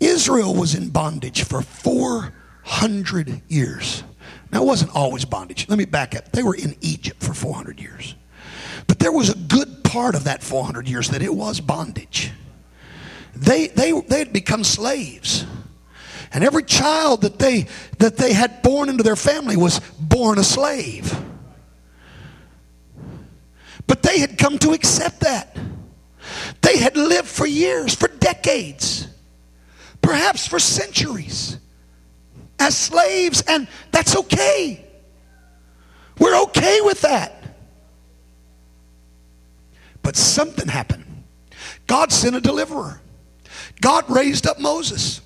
[0.00, 4.02] Israel was in bondage for 400 years.
[4.52, 5.68] Now, it wasn't always bondage.
[5.68, 6.32] Let me back up.
[6.32, 8.15] They were in Egypt for 400 years.
[8.86, 12.30] But there was a good part of that 400 years that it was bondage.
[13.34, 15.44] They, they, they had become slaves.
[16.32, 17.66] And every child that they,
[17.98, 21.18] that they had born into their family was born a slave.
[23.86, 25.56] But they had come to accept that.
[26.62, 29.06] They had lived for years, for decades,
[30.02, 31.58] perhaps for centuries
[32.58, 34.84] as slaves, and that's okay.
[36.18, 37.35] We're okay with that.
[40.06, 41.04] But something happened.
[41.88, 43.00] God sent a deliverer.
[43.80, 45.20] God raised up Moses.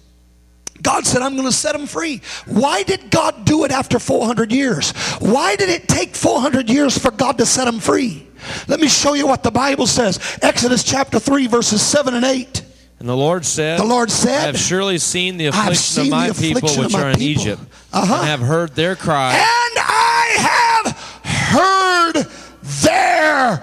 [0.81, 2.23] God said, I'm going to set them free.
[2.47, 4.93] Why did God do it after 400 years?
[5.19, 8.27] Why did it take 400 years for God to set them free?
[8.69, 10.19] Let me show you what the Bible says.
[10.40, 12.62] Exodus chapter 3, verses 7 and 8.
[13.01, 16.11] And the Lord said, The Lord said, I have surely seen the affliction seen of
[16.11, 17.43] my the people which are in people.
[17.43, 17.62] Egypt,
[17.93, 18.14] Uh-huh.
[18.14, 20.97] and have heard their cry, And I have
[21.51, 22.27] heard
[22.83, 23.62] their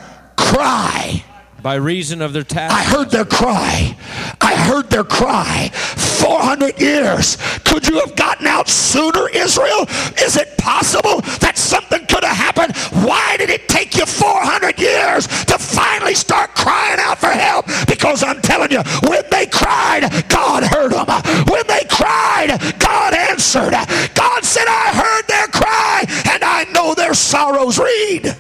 [0.54, 1.24] cry.
[1.62, 2.74] by reason of their task.
[2.74, 3.96] I heard their cry.
[4.40, 5.70] I heard their cry.
[5.74, 7.38] 400 years.
[7.66, 9.84] Could you have gotten out sooner, Israel?
[10.22, 12.76] Is it possible that something could have happened?
[13.06, 17.66] Why did it take you 400 years to finally start crying out for help?
[17.88, 21.08] Because I'm telling you, when they cried, God heard them.
[21.52, 23.74] When they cried, God answered.
[24.14, 27.78] God said, I heard their cry and I know their sorrows.
[27.78, 28.36] Read.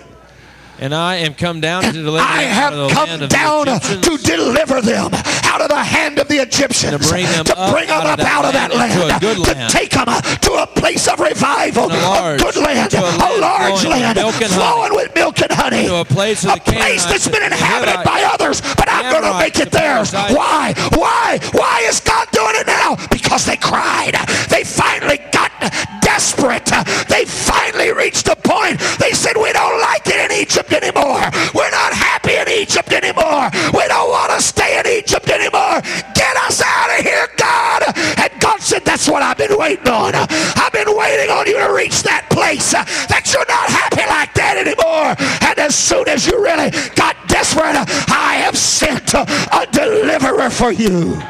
[0.79, 3.21] And I am come down to deliver I them have out of the come land
[3.23, 5.09] of down to deliver them
[5.45, 8.05] out of the hand of the Egyptians, To bring them to up bring them out
[8.05, 10.51] of up that out of that land land, a good to take them uh, to
[10.53, 14.19] a place of revival, a large- a good land, to a a, large with land,
[14.53, 18.21] flowing with milk and honey, To a place of a place that's been inhabited by
[18.33, 20.13] others, but I'm going to make it theirs.
[20.13, 20.73] Why?
[20.93, 21.39] Why?
[21.53, 22.95] Why is God doing it now?
[23.11, 24.17] Because they cried.
[24.49, 25.51] They finally got
[26.01, 26.65] desperate.
[27.05, 28.79] They finally reached a point.
[28.97, 31.21] They said, We don't like it in Egypt anymore.
[31.53, 33.53] We're not happy in Egypt anymore.
[33.69, 35.77] We don't want to stay in Egypt anymore.
[36.17, 37.83] Get us out of here, God.
[38.17, 40.15] And God said, That's what I've been waiting on.
[40.15, 44.57] I've been waiting on you to reach that place that you're not happy like that
[44.57, 45.13] anymore.
[45.45, 47.77] And as soon as you really got desperate,
[48.09, 51.21] I have sent a deliverer for you.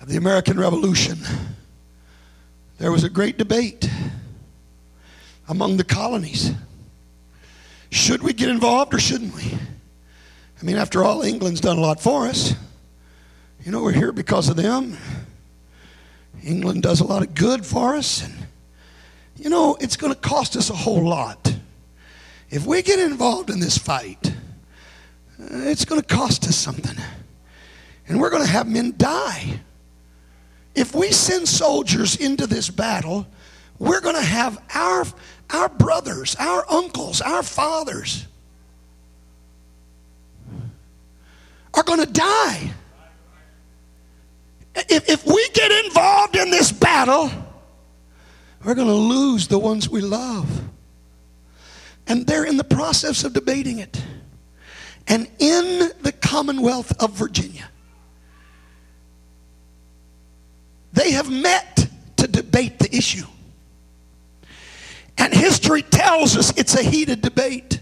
[0.00, 1.18] Of the American Revolution,
[2.78, 3.88] there was a great debate
[5.48, 6.52] among the colonies.
[7.90, 9.58] Should we get involved or shouldn't we?
[10.60, 12.54] I mean, after all, England's done a lot for us.
[13.64, 14.96] You know, we're here because of them.
[16.44, 18.24] England does a lot of good for us.
[18.24, 18.34] And,
[19.36, 21.54] you know, it's going to cost us a whole lot.
[22.50, 24.32] If we get involved in this fight,
[25.38, 26.96] it's going to cost us something.
[28.12, 29.58] And we're going to have men die.
[30.74, 33.26] If we send soldiers into this battle,
[33.78, 35.06] we're going to have our,
[35.48, 38.26] our brothers, our uncles, our fathers
[41.72, 42.74] are going to die.
[44.74, 47.30] If, if we get involved in this battle,
[48.62, 50.64] we're going to lose the ones we love.
[52.06, 54.04] And they're in the process of debating it.
[55.08, 57.70] And in the Commonwealth of Virginia,
[60.92, 63.26] they have met to debate the issue.
[65.18, 67.80] And history tells us it's a heated debate.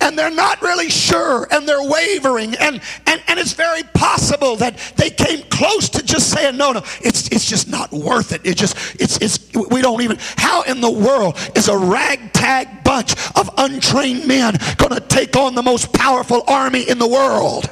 [0.00, 2.54] And they're not really sure and they're wavering.
[2.56, 6.82] And, and, and it's very possible that they came close to just saying no no
[7.00, 8.42] it's, it's just not worth it.
[8.44, 13.14] It's just it's, it's we don't even how in the world is a ragtag bunch
[13.36, 17.68] of untrained men going to take on the most powerful army in the world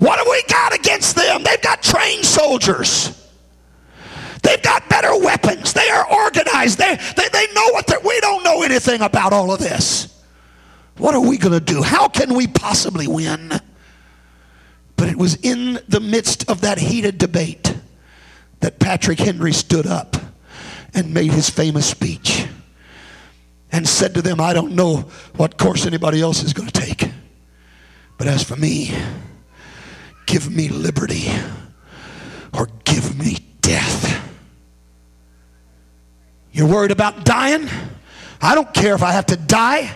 [0.00, 3.16] what have we got against them they've got trained soldiers
[4.42, 5.72] They've got better weapons.
[5.72, 6.78] They are organized.
[6.78, 8.00] They, they, they know what they're.
[8.00, 10.22] We don't know anything about all of this.
[10.96, 11.82] What are we going to do?
[11.82, 13.52] How can we possibly win?
[14.96, 17.74] But it was in the midst of that heated debate
[18.60, 20.16] that Patrick Henry stood up
[20.94, 22.46] and made his famous speech
[23.72, 27.10] and said to them, I don't know what course anybody else is going to take.
[28.18, 28.94] But as for me,
[30.30, 31.28] give me liberty
[32.54, 34.30] or give me death.
[36.52, 37.68] You're worried about dying?
[38.40, 39.92] I don't care if I have to die.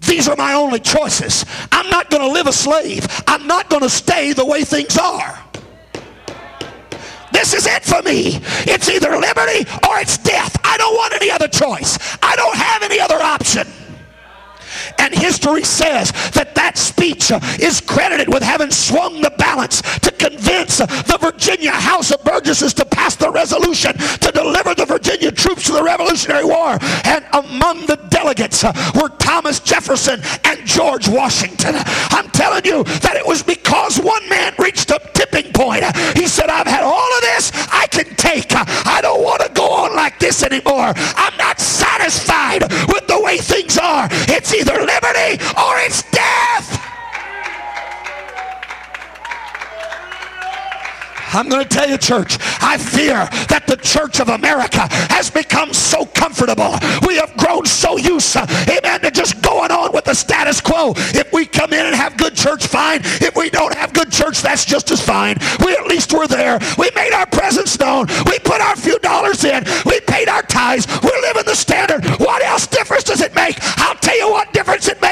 [0.00, 1.44] These are my only choices.
[1.70, 3.06] I'm not going to live a slave.
[3.28, 5.40] I'm not going to stay the way things are.
[7.32, 8.40] This is it for me.
[8.66, 10.56] It's either liberty or it's death.
[10.64, 11.96] I don't want any other choice.
[12.22, 13.68] I don't have any other option.
[14.98, 20.78] And history says that that speech is credited with having swung the balance to convince
[20.78, 25.72] the Virginia House of Burgesses to pass the resolution to deliver the Virginia troops to
[25.72, 26.78] the Revolutionary War.
[27.04, 28.64] And among the delegates
[28.94, 31.74] were Thomas Jefferson and George Washington.
[32.10, 35.84] I'm telling you that it was because one man reached a tipping point.
[36.16, 38.52] He said, I've had all of this I can take.
[38.54, 40.92] I don't want to go on like this anymore.
[40.96, 44.08] I'm not satisfied with the way things are.
[44.28, 46.86] It's either liberty or it's death.
[51.36, 55.74] I'm going to tell you, church, I fear that the church of America has become
[55.74, 56.78] so comfortable.
[57.06, 60.94] We have grown so used, amen, to just going on with the status quo.
[61.12, 63.00] If we come in and have good church, fine.
[63.20, 65.36] If we don't have good church, that's just as fine.
[65.64, 66.58] We at least were there.
[66.78, 68.06] We made our presence known.
[68.24, 69.64] We put our few dollars in.
[69.84, 70.86] We paid our tithes.
[71.02, 72.06] We're living the standard.
[72.18, 73.05] What else difference
[74.66, 75.05] difference it makes.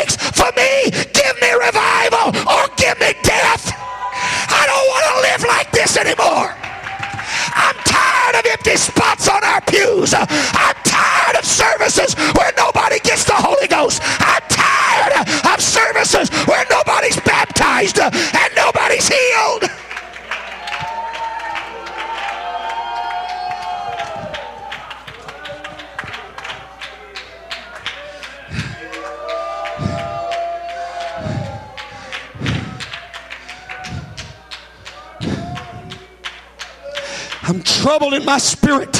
[38.14, 38.92] In my spirit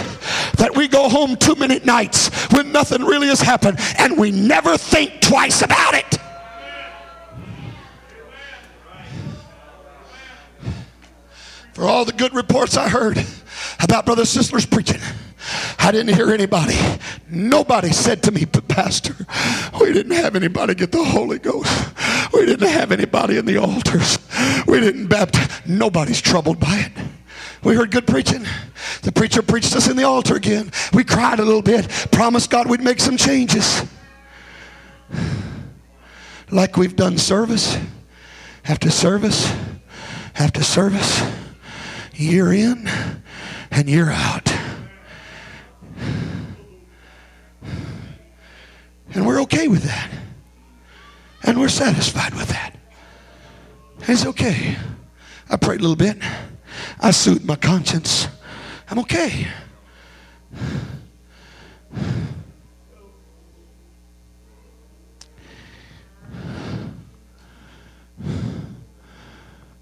[0.57, 4.77] that we go home too many nights when nothing really has happened and we never
[4.77, 6.19] think twice about it.
[11.75, 13.19] For all the good reports I heard
[13.83, 15.01] about Brother Sisler's preaching,
[15.79, 16.79] I didn't hear anybody.
[17.29, 19.15] Nobody said to me, but Pastor,
[19.81, 21.95] we didn't have anybody get the Holy Ghost.
[22.33, 24.19] We didn't have anybody in the altars.
[24.67, 25.49] We didn't baptize.
[25.67, 27.14] Nobody's troubled by it.
[27.65, 28.45] We heard good preaching.
[29.03, 30.71] The preacher preached us in the altar again.
[30.93, 33.85] We cried a little bit, promised God we'd make some changes.
[36.51, 37.79] Like we've done service
[38.67, 39.51] after service
[40.37, 41.23] after service,
[42.15, 42.89] year in
[43.71, 44.53] and year out.
[49.15, 50.11] And we're okay with that.
[51.45, 52.77] And we're satisfied with that.
[54.09, 54.77] It's okay.
[55.49, 56.19] I prayed a little bit.
[57.01, 58.29] I soothed my conscience.
[58.91, 59.49] I'm okay.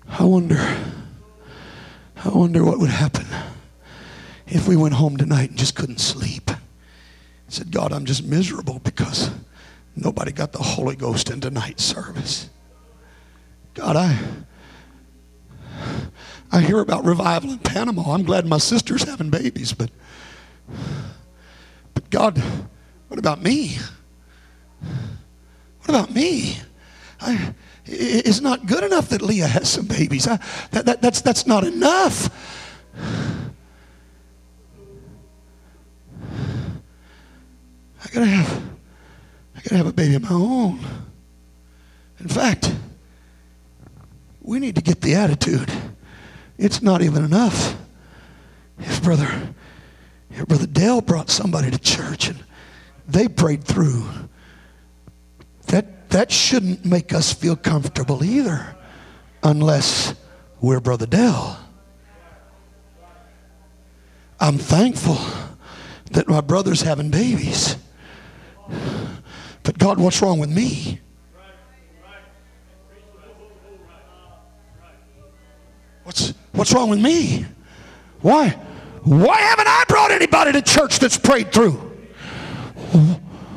[0.09, 0.59] I wonder,
[2.17, 3.27] I wonder what would happen
[4.47, 6.51] if we went home tonight and just couldn't sleep.
[7.49, 9.31] Said, God, I'm just miserable because
[9.97, 12.49] nobody got the Holy Ghost in tonight's service.
[13.75, 14.19] God, I
[16.53, 18.13] I hear about revival in Panama.
[18.13, 19.91] I'm glad my sister's having babies, but
[21.95, 22.39] but God,
[23.09, 23.79] what about me?
[25.81, 26.59] What about me?
[27.21, 30.27] I, it's not good enough that Leah has some babies.
[30.29, 30.39] I,
[30.71, 32.31] that, that, that's, that's not enough.
[38.05, 38.63] I gotta have,
[39.57, 40.81] I gotta have a baby of my own.
[42.21, 42.73] In fact,
[44.41, 45.71] we need to get the attitude.
[46.63, 47.77] It's not even enough.
[48.79, 49.53] If brother,
[50.31, 52.39] if brother Dale brought somebody to church and
[53.09, 54.05] they prayed through,
[55.67, 58.77] that that shouldn't make us feel comfortable either,
[59.43, 60.15] unless
[60.61, 61.57] we're brother Dale.
[64.39, 65.19] I'm thankful
[66.13, 67.75] that my brother's having babies.
[69.65, 71.01] But God, what's wrong with me?
[76.05, 77.47] What's, what's wrong with me?
[78.21, 78.51] Why?
[79.05, 81.73] Why haven't I brought anybody to church that's prayed through?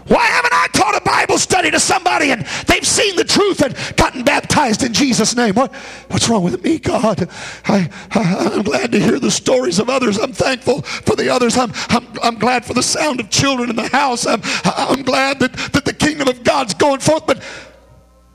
[0.08, 3.76] Why haven't I taught a Bible study to somebody and they've seen the truth and
[3.98, 5.56] gotten baptized in Jesus' name?
[5.56, 5.74] What,
[6.10, 7.28] what's wrong with me, God?
[7.66, 10.20] I, I, am glad to hear the stories of others.
[10.20, 11.58] I'm thankful for the others.
[11.58, 14.28] I'm, I'm, I'm glad for the sound of children in the house.
[14.28, 17.26] I'm, I'm glad that, that the kingdom of God's going forth.
[17.26, 17.44] But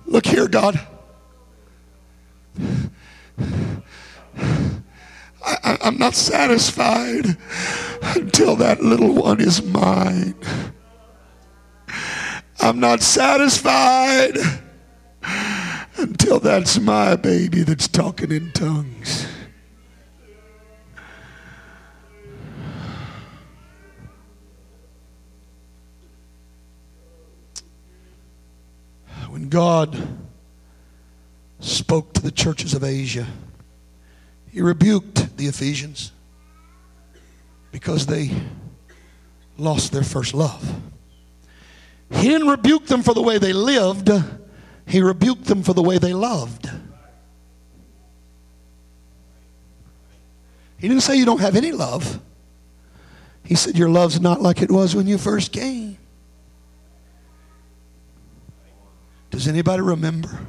[0.07, 0.81] look here, God.
[5.45, 7.36] I, I'm not satisfied
[8.03, 10.34] until that little one is mine.
[12.61, 14.36] I'm not satisfied
[15.97, 19.26] until that's my baby that's talking in tongues.
[29.28, 29.97] When God
[31.61, 33.26] spoke to the churches of Asia,
[34.51, 36.12] He rebuked the Ephesians
[37.70, 38.30] because they
[39.57, 40.80] lost their first love.
[42.11, 44.11] He didn't rebuke them for the way they lived,
[44.86, 46.68] he rebuked them for the way they loved.
[50.78, 52.20] He didn't say you don't have any love.
[53.44, 55.98] He said your love's not like it was when you first came.
[59.30, 60.46] Does anybody remember?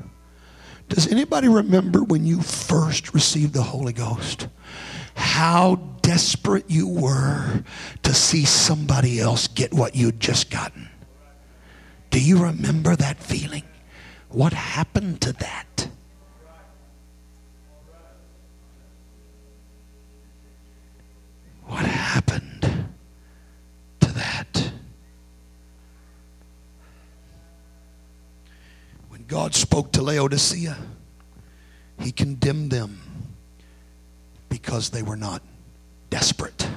[0.94, 4.48] Does anybody remember when you first received the Holy Ghost?
[5.16, 7.64] How desperate you were
[8.04, 10.90] to see somebody else get what you'd just gotten.
[12.10, 13.64] Do you remember that feeling?
[14.30, 15.88] What happened to that?
[21.66, 22.90] What happened
[24.02, 24.72] to that?
[29.08, 30.76] When God spoke to Laodicea,
[31.98, 33.00] he condemned them
[34.50, 35.42] because they were not
[36.10, 36.68] desperate.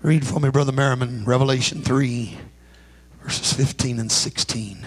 [0.00, 2.38] Read for me, Brother Merriman, Revelation 3
[3.22, 4.86] verses 15 and 16.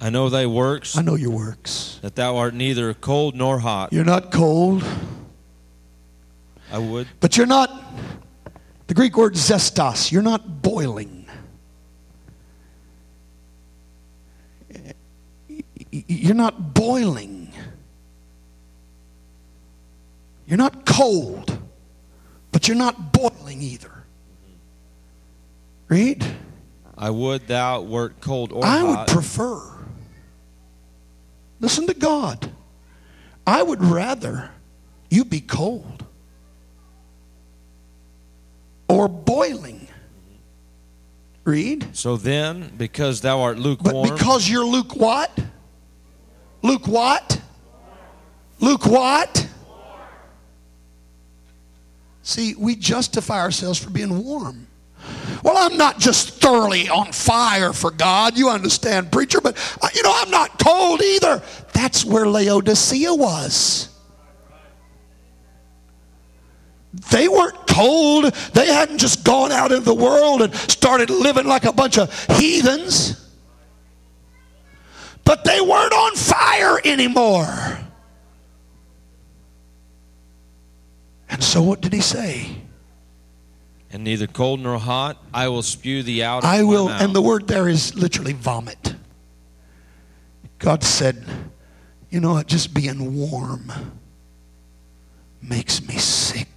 [0.00, 1.98] I know thy works, I know your works.
[2.02, 3.92] that thou art neither cold nor hot.
[3.92, 4.84] You're not cold,
[6.70, 7.08] I would.
[7.18, 7.68] but you're not,
[8.86, 11.17] the Greek word zestos, you're not boiling.
[15.90, 17.52] You're not boiling.
[20.46, 21.58] You're not cold,
[22.52, 23.92] but you're not boiling either.
[25.88, 26.24] Read.
[26.96, 29.08] I would thou wert cold or I hot.
[29.08, 29.62] would prefer,
[31.60, 32.50] listen to God.
[33.46, 34.50] I would rather
[35.10, 36.04] you be cold
[38.88, 39.86] or boiling.
[41.44, 41.96] Read.
[41.96, 44.08] So then, because thou art lukewarm.
[44.08, 45.30] But because you're Luke what?
[46.62, 47.40] Luke what?
[48.60, 49.46] Luke what?
[52.22, 54.66] See, we justify ourselves for being warm.
[55.42, 58.36] Well, I'm not just thoroughly on fire for God.
[58.36, 61.42] You understand, preacher, but uh, you know, I'm not cold either.
[61.72, 63.88] That's where Laodicea was.
[67.10, 68.32] They weren't cold.
[68.54, 72.12] They hadn't just gone out into the world and started living like a bunch of
[72.36, 73.27] heathens.
[75.28, 77.78] But they weren't on fire anymore.
[81.28, 82.62] And so, what did he say?
[83.90, 86.44] and neither cold nor hot, I will spew thee out.
[86.44, 88.94] I will, and the word there is literally vomit.
[90.58, 91.24] God said,
[92.10, 92.46] You know what?
[92.46, 93.72] Just being warm
[95.42, 96.48] makes me sick.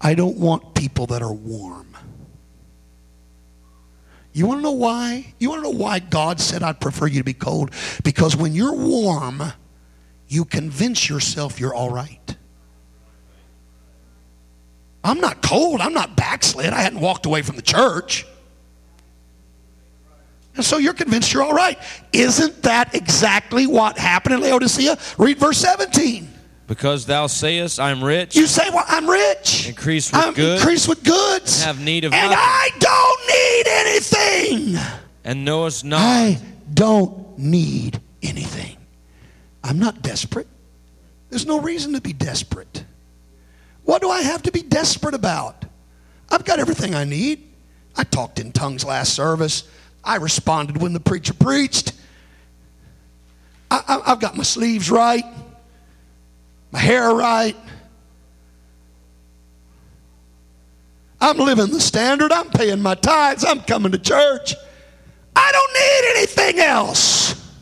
[0.00, 1.95] I don't want people that are warm.
[4.36, 5.32] You want to know why?
[5.38, 7.70] You want to know why God said, I'd prefer you to be cold?
[8.04, 9.42] Because when you're warm,
[10.28, 12.36] you convince yourself you're all right.
[15.02, 15.80] I'm not cold.
[15.80, 16.74] I'm not backslid.
[16.74, 18.26] I hadn't walked away from the church.
[20.54, 21.78] And so you're convinced you're all right.
[22.12, 24.98] Isn't that exactly what happened in Laodicea?
[25.16, 26.28] Read verse 17.
[26.66, 29.68] because thou sayest, I am rich, You say, Well, I'm rich.
[29.68, 30.60] Increase with I'm goods.
[30.60, 31.62] increased with goods.
[31.62, 33.15] have need of and nothing, I don't
[33.96, 34.78] anything.
[35.24, 36.38] and knowest not I
[36.72, 38.76] don't need anything.
[39.62, 40.46] I'm not desperate.
[41.30, 42.84] There's no reason to be desperate.
[43.84, 45.64] What do I have to be desperate about?
[46.30, 47.42] I've got everything I need.
[47.96, 49.64] I talked in tongues last service.
[50.04, 51.92] I responded when the preacher preached.
[53.70, 55.24] I, I, I've got my sleeves right,
[56.70, 57.56] my hair right.
[61.26, 62.30] I'm living the standard.
[62.30, 63.44] I'm paying my tithes.
[63.44, 64.54] I'm coming to church.
[65.34, 67.52] I don't need anything else.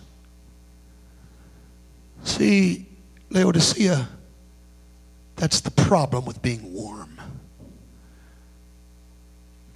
[2.24, 2.86] See,
[3.30, 4.06] Laodicea,
[5.36, 7.18] that's the problem with being warm.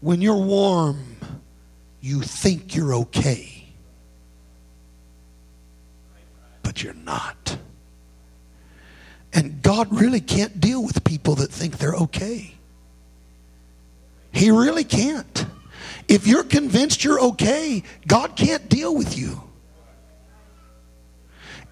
[0.01, 1.17] When you're warm,
[2.03, 3.69] you think you're okay,
[6.63, 7.57] but you're not.
[9.33, 12.58] And God really can't deal with people that think they're okay.
[14.39, 15.47] He really can't.
[16.07, 19.43] If you're convinced you're okay, God can't deal with you.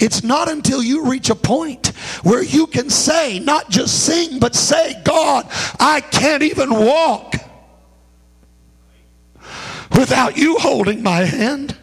[0.00, 1.86] It's not until you reach a point
[2.24, 5.46] where you can say, not just sing, but say, God,
[5.78, 7.36] I can't even walk
[9.96, 11.76] without you holding my hand.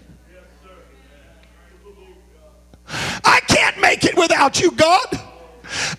[3.23, 5.17] I can't make it without you, God.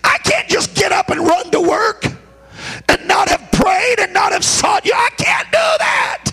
[0.03, 2.05] I can't just get up and run to work
[2.89, 4.93] and not have prayed and not have sought you.
[4.93, 6.31] I can't do that.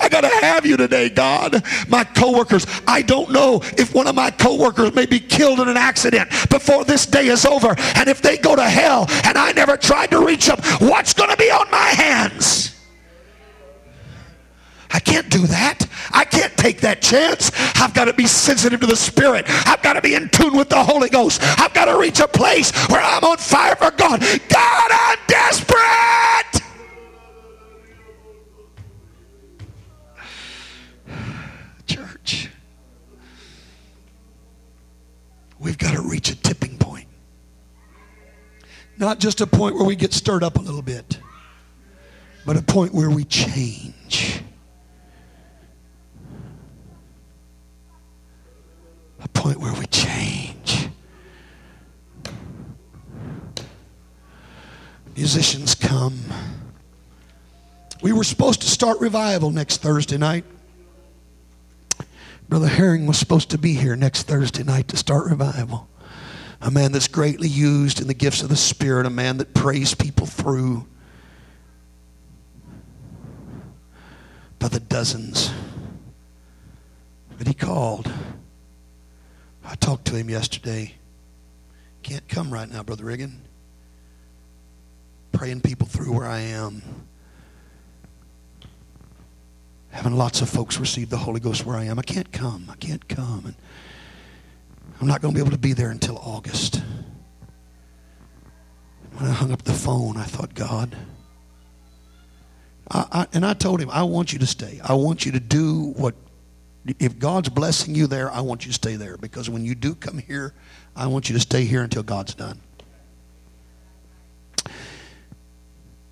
[0.00, 1.62] I got to have you today, God.
[1.88, 5.76] My coworkers, I don't know if one of my coworkers may be killed in an
[5.76, 7.74] accident before this day is over.
[7.94, 11.30] And if they go to hell and I never tried to reach them, what's going
[11.30, 12.76] to be on my hands?
[14.92, 15.86] I can't do that.
[16.12, 17.52] I can't take that chance.
[17.80, 19.44] I've got to be sensitive to the Spirit.
[19.66, 21.40] I've got to be in tune with the Holy Ghost.
[21.60, 24.20] I've got to reach a place where I'm on fire for God.
[24.48, 24.89] God,
[35.60, 37.06] we've got to reach a tipping point.
[38.98, 41.18] Not just a point where we get stirred up a little bit,
[42.44, 44.42] but a point where we change.
[49.22, 50.88] A point where we change.
[55.14, 56.18] Musicians come.
[58.02, 60.44] We were supposed to start revival next Thursday night.
[62.50, 65.88] Brother Herring was supposed to be here next Thursday night to start revival.
[66.60, 69.94] A man that's greatly used in the gifts of the Spirit, a man that prays
[69.94, 70.84] people through
[74.58, 75.52] by the dozens.
[77.38, 78.12] But he called.
[79.64, 80.96] I talked to him yesterday.
[82.02, 83.42] Can't come right now, Brother Riggin.
[85.30, 86.82] Praying people through where I am.
[89.90, 91.98] Having lots of folks receive the Holy Ghost where I am.
[91.98, 92.68] I can't come.
[92.70, 93.42] I can't come.
[93.46, 93.54] And
[95.00, 96.82] I'm not going to be able to be there until August.
[99.14, 100.96] When I hung up the phone, I thought, God.
[102.90, 104.80] I, I, and I told him, I want you to stay.
[104.82, 106.14] I want you to do what
[106.98, 109.94] If God's blessing you there, I want you to stay there because when you do
[109.94, 110.54] come here,
[110.96, 112.60] I want you to stay here until God's done.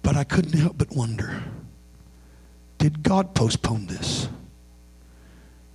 [0.03, 1.43] But I couldn't help but wonder
[2.79, 4.29] did God postpone this?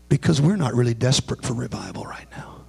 [0.10, 2.62] Because we're not really desperate for revival right now.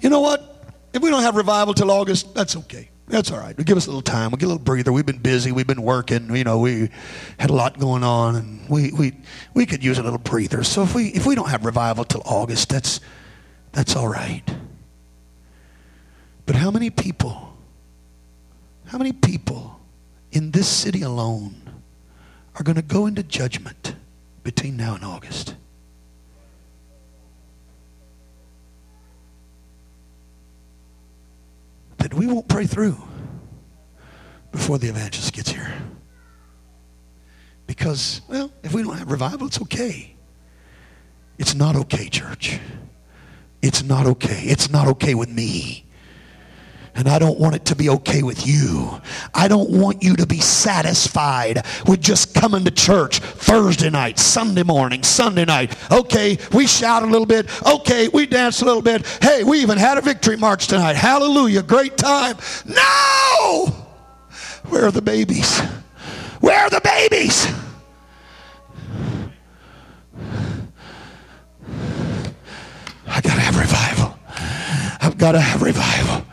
[0.00, 0.48] You know what?
[0.92, 2.90] If we don't have revival till August, that's okay.
[3.08, 3.56] That's all right.
[3.56, 4.30] We'll give us a little time.
[4.30, 4.92] We'll get a little breather.
[4.92, 5.52] We've been busy.
[5.52, 6.34] We've been working.
[6.34, 6.90] You know, we
[7.38, 9.12] had a lot going on, and we, we,
[9.54, 10.64] we could use a little breather.
[10.64, 13.00] So if we, if we don't have revival till August, that's,
[13.72, 14.42] that's all right.
[16.46, 17.56] But how many people,
[18.86, 19.81] how many people
[20.32, 21.54] in this city alone
[22.56, 23.94] are going to go into judgment
[24.42, 25.54] between now and August?
[32.02, 32.96] that we won't pray through
[34.50, 35.72] before the evangelist gets here.
[37.66, 40.14] Because, well, if we don't have revival, it's okay.
[41.38, 42.58] It's not okay, church.
[43.62, 44.42] It's not okay.
[44.42, 45.86] It's not okay with me.
[46.94, 49.00] And I don't want it to be okay with you.
[49.34, 54.62] I don't want you to be satisfied with just coming to church Thursday night, Sunday
[54.62, 55.74] morning, Sunday night.
[55.90, 57.48] Okay, we shout a little bit.
[57.66, 59.06] Okay, we dance a little bit.
[59.22, 60.96] Hey, we even had a victory march tonight.
[60.96, 62.36] Hallelujah, great time.
[62.66, 63.66] No!
[64.68, 65.60] Where are the babies?
[66.40, 67.46] Where are the babies?
[73.06, 74.18] I got to have revival.
[75.00, 76.24] I've got to have revival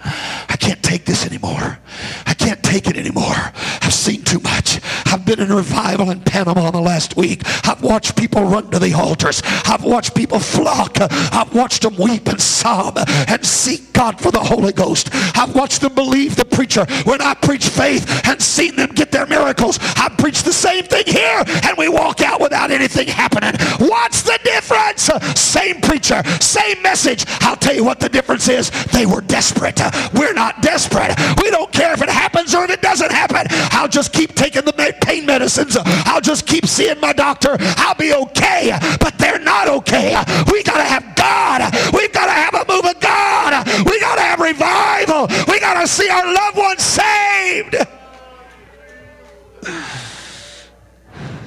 [0.55, 1.79] can't take this anymore.
[2.25, 3.35] I can't take it anymore.
[3.81, 4.79] I've seen too much.
[5.05, 7.41] I've been in revival in Panama the last week.
[7.67, 9.41] I've watched people run to the altars.
[9.65, 10.97] I've watched people flock.
[10.99, 12.97] I've watched them weep and sob
[13.27, 15.09] and seek God for the Holy Ghost.
[15.35, 19.25] I've watched them believe the preacher when I preach faith and seen them get their
[19.25, 19.79] miracles.
[19.81, 23.53] I preach the same thing here and we walk out without anything happening.
[23.79, 25.09] What's the difference?
[25.39, 27.25] Same preacher, same message.
[27.41, 28.71] I'll tell you what the difference is.
[28.85, 29.79] They were desperate.
[30.13, 31.11] We're not desperate.
[31.43, 33.45] We don't care if it happens or if it doesn't happen.
[33.71, 34.71] I'll just keep taking the
[35.01, 35.75] pain medicines.
[36.05, 37.57] I'll just keep seeing my doctor.
[37.59, 38.71] I'll be okay.
[39.01, 40.15] But they're not okay.
[40.49, 41.59] We got to have God.
[41.93, 43.67] We've got to have a move of God.
[43.85, 45.27] We got to have revival.
[45.51, 47.75] We got to see our loved ones saved.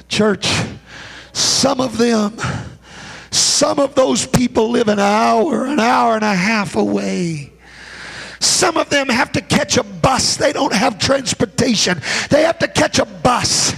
[0.07, 0.47] Church,
[1.31, 2.37] some of them,
[3.31, 7.52] some of those people live an hour, an hour and a half away
[8.43, 10.37] some of them have to catch a bus.
[10.37, 12.01] They don't have transportation.
[12.29, 13.73] They have to catch a bus.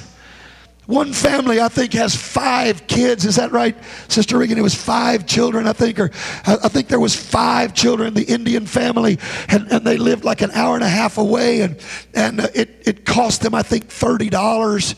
[0.88, 3.26] One family, I think, has five kids.
[3.26, 3.76] Is that right,
[4.08, 4.58] Sister Regan?
[4.58, 6.12] It was five children, I think, or
[6.46, 9.18] I think there was five children the Indian family,
[9.50, 11.80] and, and they lived like an hour and a half away, and
[12.14, 14.96] and uh, it it cost them, I think, thirty dollars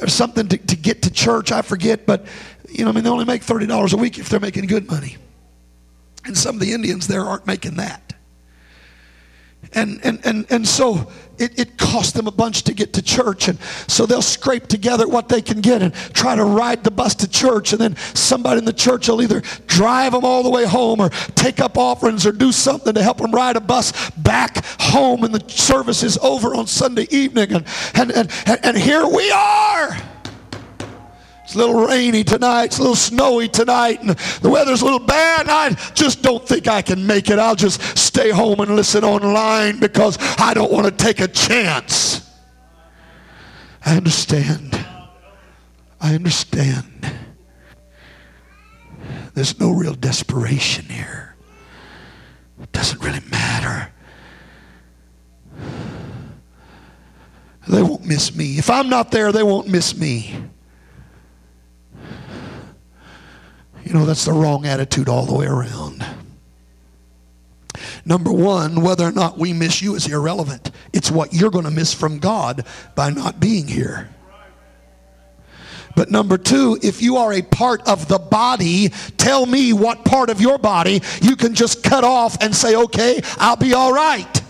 [0.00, 1.52] or something to, to get to church.
[1.52, 2.26] I forget, but
[2.68, 4.90] you know, I mean, they only make thirty dollars a week if they're making good
[4.90, 5.16] money,
[6.24, 8.13] and some of the Indians there aren't making that.
[9.74, 13.48] And, and, and, and so it, it costs them a bunch to get to church.
[13.48, 13.58] And
[13.88, 17.28] so they'll scrape together what they can get and try to ride the bus to
[17.28, 17.72] church.
[17.72, 21.10] And then somebody in the church will either drive them all the way home or
[21.34, 25.24] take up offerings or do something to help them ride a bus back home.
[25.24, 27.52] And the service is over on Sunday evening.
[27.52, 28.12] And, and,
[28.46, 30.13] and, and here we are.
[31.54, 32.64] It's a little rainy tonight.
[32.64, 34.00] It's a little snowy tonight.
[34.00, 35.48] And the weather's a little bad.
[35.48, 37.38] I just don't think I can make it.
[37.38, 42.28] I'll just stay home and listen online because I don't want to take a chance.
[43.86, 44.84] I understand.
[46.00, 47.08] I understand.
[49.34, 51.36] There's no real desperation here.
[52.60, 53.92] It doesn't really matter.
[57.68, 58.58] They won't miss me.
[58.58, 60.34] If I'm not there, they won't miss me.
[63.94, 66.04] You know, that's the wrong attitude all the way around.
[68.04, 70.72] Number one, whether or not we miss you is irrelevant.
[70.92, 72.66] It's what you're going to miss from God
[72.96, 74.12] by not being here.
[75.94, 80.28] But number two, if you are a part of the body, tell me what part
[80.28, 84.42] of your body you can just cut off and say, okay, I'll be all right.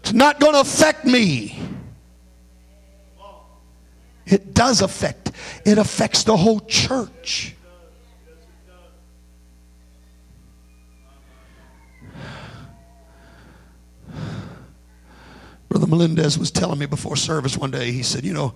[0.00, 1.75] It's not going to affect me.
[4.26, 5.30] It does affect,
[5.64, 7.54] it affects the whole church.
[15.68, 18.54] Brother Melendez was telling me before service one day, he said, You know,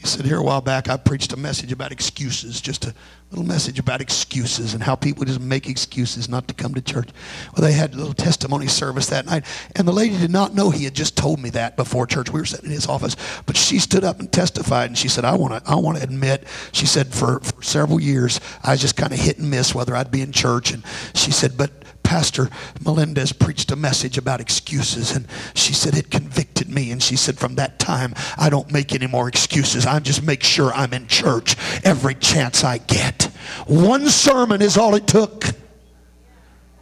[0.00, 2.94] he said, Here a while back, I preached a message about excuses, just a
[3.30, 7.10] little message about excuses and how people just make excuses not to come to church.
[7.52, 9.44] Well, they had a little testimony service that night,
[9.76, 12.32] and the lady did not know he had just told me that before church.
[12.32, 15.26] We were sitting in his office, but she stood up and testified, and she said,
[15.26, 18.96] I want to I wanna admit, she said, for, for several years, I was just
[18.96, 20.72] kind of hit and miss whether I'd be in church.
[20.72, 20.82] And
[21.14, 21.72] she said, But
[22.02, 22.48] Pastor
[22.84, 26.90] Melendez preached a message about excuses, and she said it convicted me.
[26.90, 29.86] And she said, From that time, I don't make any more excuses.
[29.86, 33.24] I just make sure I'm in church every chance I get.
[33.66, 35.44] One sermon is all it took.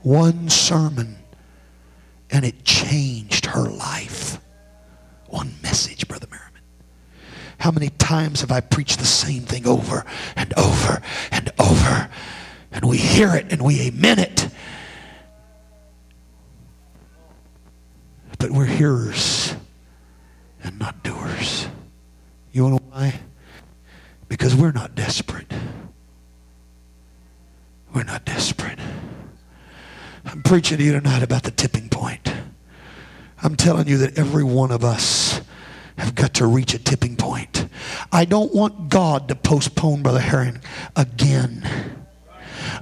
[0.03, 1.17] One sermon,
[2.31, 4.41] and it changed her life.
[5.27, 6.63] One message, Brother Merriman.
[7.59, 10.07] How many times have I preached the same thing over
[10.37, 12.09] and over and over?
[12.73, 14.49] And we hear it and we amen it.
[18.39, 19.55] But we're hearers
[20.63, 21.69] and not doers.
[22.53, 23.21] You know why?
[24.29, 25.53] Because we're not desperate.
[27.95, 28.79] We're not desperate.
[30.25, 32.33] I'm preaching to you tonight about the tipping point.
[33.43, 35.41] I'm telling you that every one of us
[35.97, 37.67] have got to reach a tipping point.
[38.13, 40.61] I don't want God to postpone Brother Herring
[40.97, 41.98] again.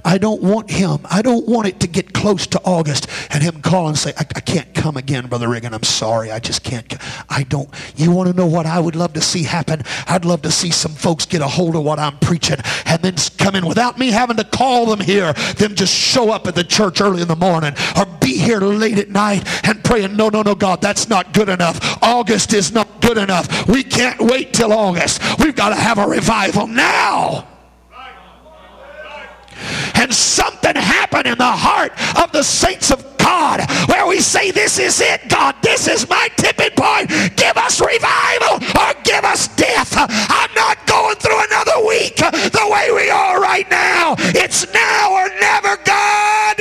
[0.03, 0.99] I don't want him.
[1.09, 4.25] I don't want it to get close to August and him call and say, I,
[4.35, 5.73] I can't come again, Brother Reagan.
[5.73, 6.31] I'm sorry.
[6.31, 6.93] I just can't.
[7.29, 7.69] I don't.
[7.95, 9.83] You want to know what I would love to see happen?
[10.07, 13.15] I'd love to see some folks get a hold of what I'm preaching and then
[13.37, 15.33] come in without me having to call them here.
[15.33, 18.97] Them just show up at the church early in the morning or be here late
[18.97, 21.79] at night and praying, no, no, no, God, that's not good enough.
[22.01, 23.67] August is not good enough.
[23.67, 25.21] We can't wait till August.
[25.39, 27.47] We've got to have a revival now
[29.95, 31.91] and something happen in the heart
[32.21, 33.59] of the saints of God
[33.89, 35.55] where we say, This is it, God.
[35.61, 37.09] This is my tipping point.
[37.35, 39.93] Give us revival or give us death.
[39.97, 44.15] I'm not going through another week the way we are right now.
[44.17, 46.57] It's now or never, God.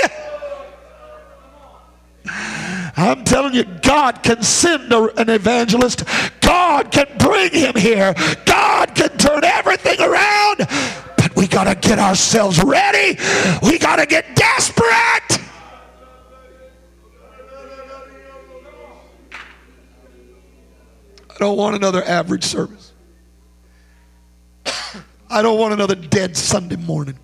[2.99, 6.05] I'm telling you, God can send an evangelist.
[6.41, 8.15] God can bring him here.
[8.47, 10.67] God can turn everything around.
[11.37, 13.18] We got to get ourselves ready.
[13.62, 14.87] We got to get desperate.
[21.28, 22.93] I don't want another average service.
[25.28, 27.18] I don't want another dead Sunday morning.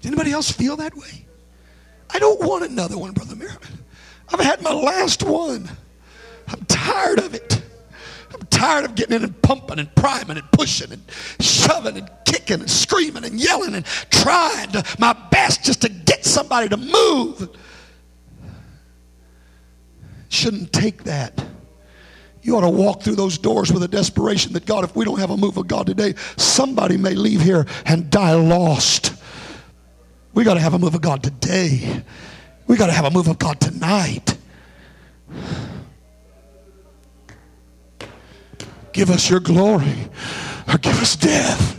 [0.00, 1.26] Does anybody else feel that way?
[2.10, 3.84] I don't want another one, Brother Merriman.
[4.28, 5.68] I've had my last one.
[6.48, 7.62] I'm tired of it.
[8.52, 11.02] Tired of getting in and pumping and priming and pushing and
[11.40, 16.24] shoving and kicking and screaming and yelling and trying to, my best just to get
[16.24, 17.48] somebody to move.
[20.28, 21.44] Shouldn't take that.
[22.42, 25.18] You ought to walk through those doors with a desperation that God, if we don't
[25.18, 29.14] have a move of God today, somebody may leave here and die lost.
[30.34, 32.02] We got to have a move of God today.
[32.66, 34.36] We got to have a move of God tonight.
[38.92, 40.10] Give us your glory
[40.68, 41.78] or give us death.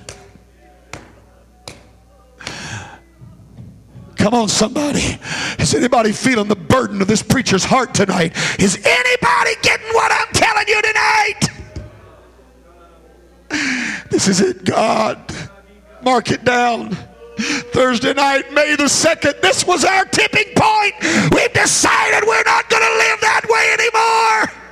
[4.16, 5.20] Come on, somebody.
[5.60, 8.34] Is anybody feeling the burden of this preacher's heart tonight?
[8.58, 11.40] Is anybody getting what I'm telling you tonight?
[14.10, 15.20] This is it, God.
[16.04, 16.98] Mark it down.
[17.38, 20.94] Thursday night, May the 2nd, this was our tipping point.
[21.34, 24.63] We've decided we're not going to live that way anymore.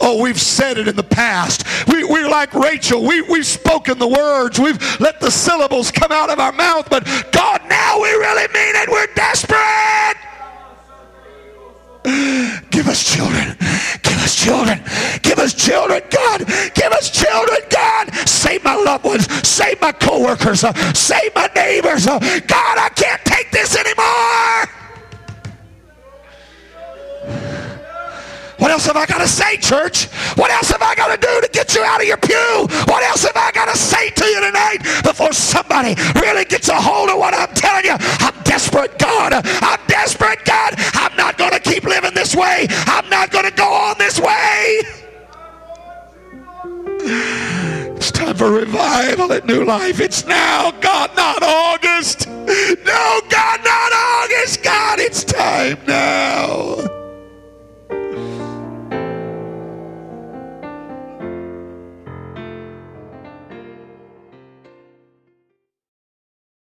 [0.00, 1.64] Oh, we've said it in the past.
[1.88, 3.06] We, we're like Rachel.
[3.06, 4.58] We, we've spoken the words.
[4.58, 6.88] We've let the syllables come out of our mouth.
[6.90, 8.88] But God, now we really mean it.
[8.88, 10.16] We're desperate.
[12.70, 13.56] Give us children.
[14.02, 14.80] Give us children.
[15.22, 16.46] Give us children, God.
[16.74, 18.14] Give us children, God.
[18.28, 19.26] Save my loved ones.
[19.46, 20.62] Save my coworkers.
[20.62, 22.06] Uh, save my neighbors.
[22.06, 24.68] Uh, God, I can't take this anymore.
[28.58, 30.06] What else have I got to say, church?
[30.36, 32.66] What else have I got to do to get you out of your pew?
[32.86, 36.74] What else have I got to say to you tonight before somebody really gets a
[36.74, 37.96] hold of what I'm telling you?
[37.98, 39.34] I'm desperate, God.
[39.34, 40.74] I'm desperate, God.
[40.94, 42.66] I'm not going to keep living this way.
[42.70, 44.80] I'm not going to go on this way.
[47.96, 50.00] It's time for revival at New Life.
[50.00, 52.26] It's now, God, not August.
[52.26, 54.62] No, God, not August.
[54.62, 57.05] God, it's time now.